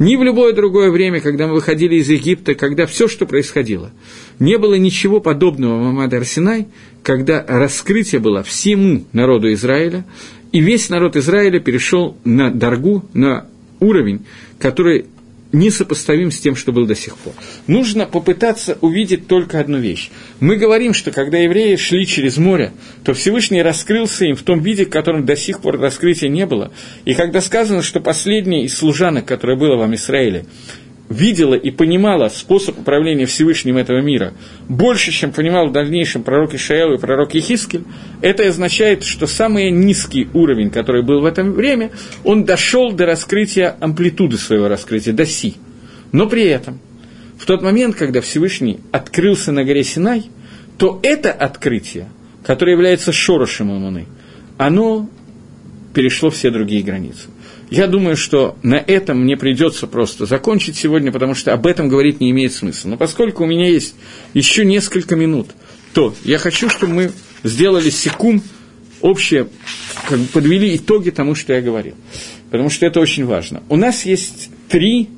[0.00, 3.92] ни в любое другое время, когда мы выходили из Египта, когда все, что происходило,
[4.40, 6.66] не было ничего подобного Мамада Арсинай,
[7.04, 10.04] когда раскрытие было всему народу Израиля,
[10.50, 13.46] и весь народ Израиля перешел на доргу, на
[13.80, 14.26] уровень,
[14.58, 15.06] который
[15.52, 17.32] несопоставим с тем, что был до сих пор.
[17.66, 20.10] Нужно попытаться увидеть только одну вещь.
[20.40, 22.72] Мы говорим, что когда евреи шли через море,
[23.04, 26.72] то Всевышний раскрылся им в том виде, в котором до сих пор раскрытия не было.
[27.04, 30.46] И когда сказано, что последняя из служанок, которая была в Израиле,
[31.08, 34.34] видела и понимала способ управления Всевышним этого мира
[34.68, 37.84] больше, чем понимал в дальнейшем пророк Ишаэл и пророк Ехискель,
[38.22, 41.90] это означает, что самый низкий уровень, который был в это время,
[42.24, 45.54] он дошел до раскрытия амплитуды своего раскрытия, до Си.
[46.12, 46.80] Но при этом,
[47.38, 50.24] в тот момент, когда Всевышний открылся на горе Синай,
[50.78, 52.08] то это открытие,
[52.44, 54.06] которое является шорошем Амуны,
[54.58, 55.08] оно
[55.96, 57.30] перешло все другие границы.
[57.70, 62.20] Я думаю, что на этом мне придется просто закончить сегодня, потому что об этом говорить
[62.20, 62.90] не имеет смысла.
[62.90, 63.94] Но поскольку у меня есть
[64.34, 65.48] еще несколько минут,
[65.94, 67.12] то я хочу, чтобы мы
[67.44, 68.44] сделали секунд
[69.00, 69.48] общее,
[70.06, 71.94] как бы подвели итоги тому, что я говорил.
[72.50, 73.62] Потому что это очень важно.
[73.70, 75.08] У нас есть три,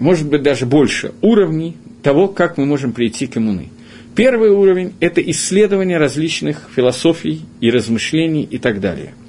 [0.00, 3.70] может быть, даже больше уровней того, как мы можем прийти к иммуны.
[4.14, 9.14] Первый уровень– это исследование различных философий и размышлений и так далее–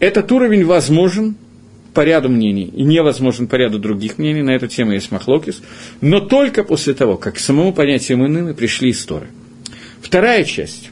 [0.00, 1.36] этот уровень возможен
[1.92, 5.62] по ряду мнений и невозможен по ряду других мнений, на эту тему есть Махлокис,
[6.00, 9.28] но только после того, как к самому понятию мы пришли истории.
[10.02, 10.90] Вторая часть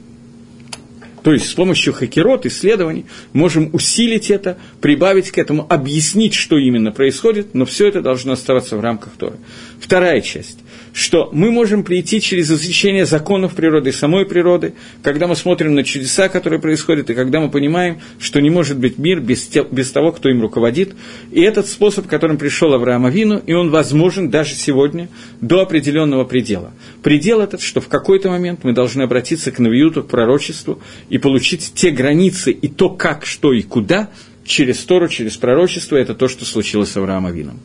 [1.22, 6.90] то есть с помощью хакерот, исследований, можем усилить это, прибавить к этому, объяснить, что именно
[6.90, 9.36] происходит, но все это должно оставаться в рамках Торы.
[9.78, 10.59] Вторая часть
[10.93, 16.28] что мы можем прийти через изучение законов природы самой природы, когда мы смотрим на чудеса,
[16.28, 20.12] которые происходят, и когда мы понимаем, что не может быть мир без, те, без того,
[20.12, 20.95] кто им руководит.
[21.30, 25.09] И этот способ, которым пришел Авраам Авину, и он возможен даже сегодня
[25.40, 26.72] до определенного предела.
[27.03, 31.72] Предел этот, что в какой-то момент мы должны обратиться к Навиюту, к пророчеству, и получить
[31.74, 34.11] те границы и то, как, что и куда,
[34.45, 37.61] через Тору, через пророчество, это то, что случилось с Авраамом Авином.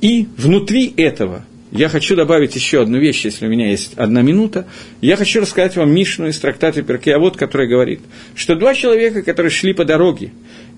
[0.00, 4.66] И внутри этого я хочу добавить еще одну вещь, если у меня есть одна минута.
[5.00, 8.00] Я хочу рассказать вам Мишну из трактата Перкеавод, который говорит,
[8.34, 10.32] что два человека, которые шли по дороге,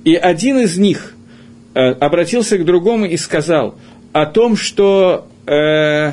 [0.05, 1.15] и один из них
[1.75, 3.77] э, обратился к другому и сказал
[4.13, 6.13] о том, что, э,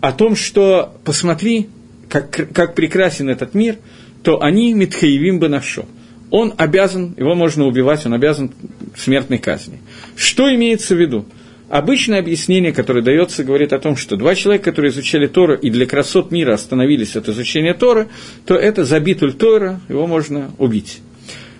[0.00, 1.68] о том, что посмотри,
[2.08, 3.78] как, как прекрасен этот мир,
[4.22, 5.86] то они Митхаевим Банашо.
[6.30, 8.52] Он обязан, его можно убивать, он обязан
[8.96, 9.80] смертной казни.
[10.14, 11.24] Что имеется в виду?
[11.68, 15.84] Обычное объяснение, которое дается, говорит о том, что два человека, которые изучали Тору и для
[15.84, 18.08] красот мира остановились от изучения Торы,
[18.46, 21.00] то это забитуль Тора, его можно убить.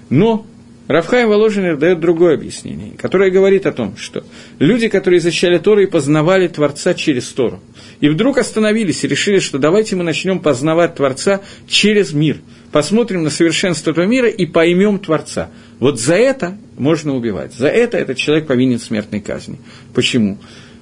[0.09, 0.47] Но
[0.89, 4.25] Равхайм Воложенер дает другое объяснение, которое говорит о том, что
[4.59, 7.61] люди, которые изучали Тору и познавали Творца через Тору,
[8.01, 12.39] и вдруг остановились и решили, что давайте мы начнем познавать Творца через мир,
[12.73, 17.55] посмотрим на совершенство этого мира и поймем Творца– вот за это можно убивать.
[17.55, 19.59] За это этот человек повинен смертной казни.
[19.95, 20.39] Почему?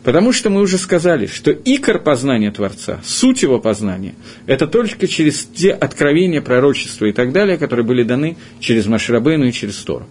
[0.07, 4.15] Потому что мы уже сказали, что икор познания Творца, суть его познания,
[4.47, 9.53] это только через те откровения, пророчества и так далее, которые были даны через Машрабейну и
[9.53, 10.07] через Тору.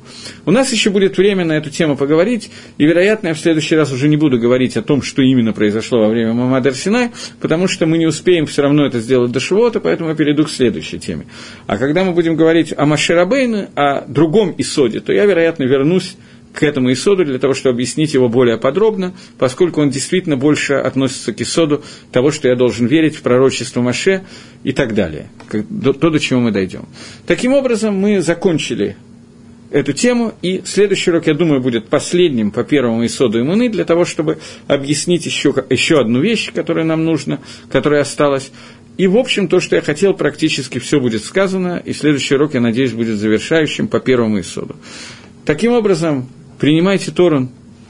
[0.45, 3.93] У нас еще будет время на эту тему поговорить, и, вероятно, я в следующий раз
[3.93, 7.85] уже не буду говорить о том, что именно произошло во время Мамад Синай, потому что
[7.85, 11.25] мы не успеем все равно это сделать до Шивота, поэтому я перейду к следующей теме.
[11.67, 16.17] А когда мы будем говорить о Маширабейне, о другом Исоде, то я, вероятно, вернусь
[16.55, 21.33] к этому Исоду для того, чтобы объяснить его более подробно, поскольку он действительно больше относится
[21.33, 24.23] к Исоду того, что я должен верить в пророчество Маше
[24.63, 26.85] и так далее, то, до чего мы дойдем.
[27.27, 28.95] Таким образом, мы закончили
[29.71, 34.05] эту тему, и следующий урок, я думаю, будет последним по первому Исоду Имуны, для того,
[34.05, 34.37] чтобы
[34.67, 37.39] объяснить еще, еще одну вещь, которая нам нужна,
[37.69, 38.51] которая осталась.
[38.97, 42.61] И, в общем, то, что я хотел, практически все будет сказано, и следующий урок, я
[42.61, 44.77] надеюсь, будет завершающим по первому Исоду.
[45.43, 46.29] Таким образом,
[46.59, 47.49] принимайте Тору,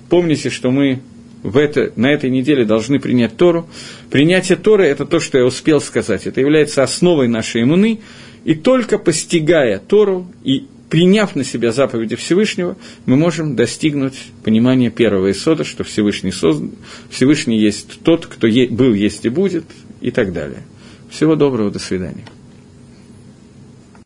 [0.09, 1.01] помните, что мы
[1.43, 3.67] в это, на этой неделе должны принять Тору.
[4.09, 6.25] Принятие Торы– это то, что я успел сказать.
[6.25, 7.99] Это является основой нашей иммуны.
[8.45, 15.31] И только постигая Тору и приняв на себя заповеди Всевышнего, мы можем достигнуть понимания первого
[15.31, 16.71] исода, что Всевышний, создан,
[17.09, 19.65] Всевышний есть тот, кто е- был, есть и будет,
[20.01, 20.63] и так далее.
[21.09, 22.25] Всего доброго, до свидания.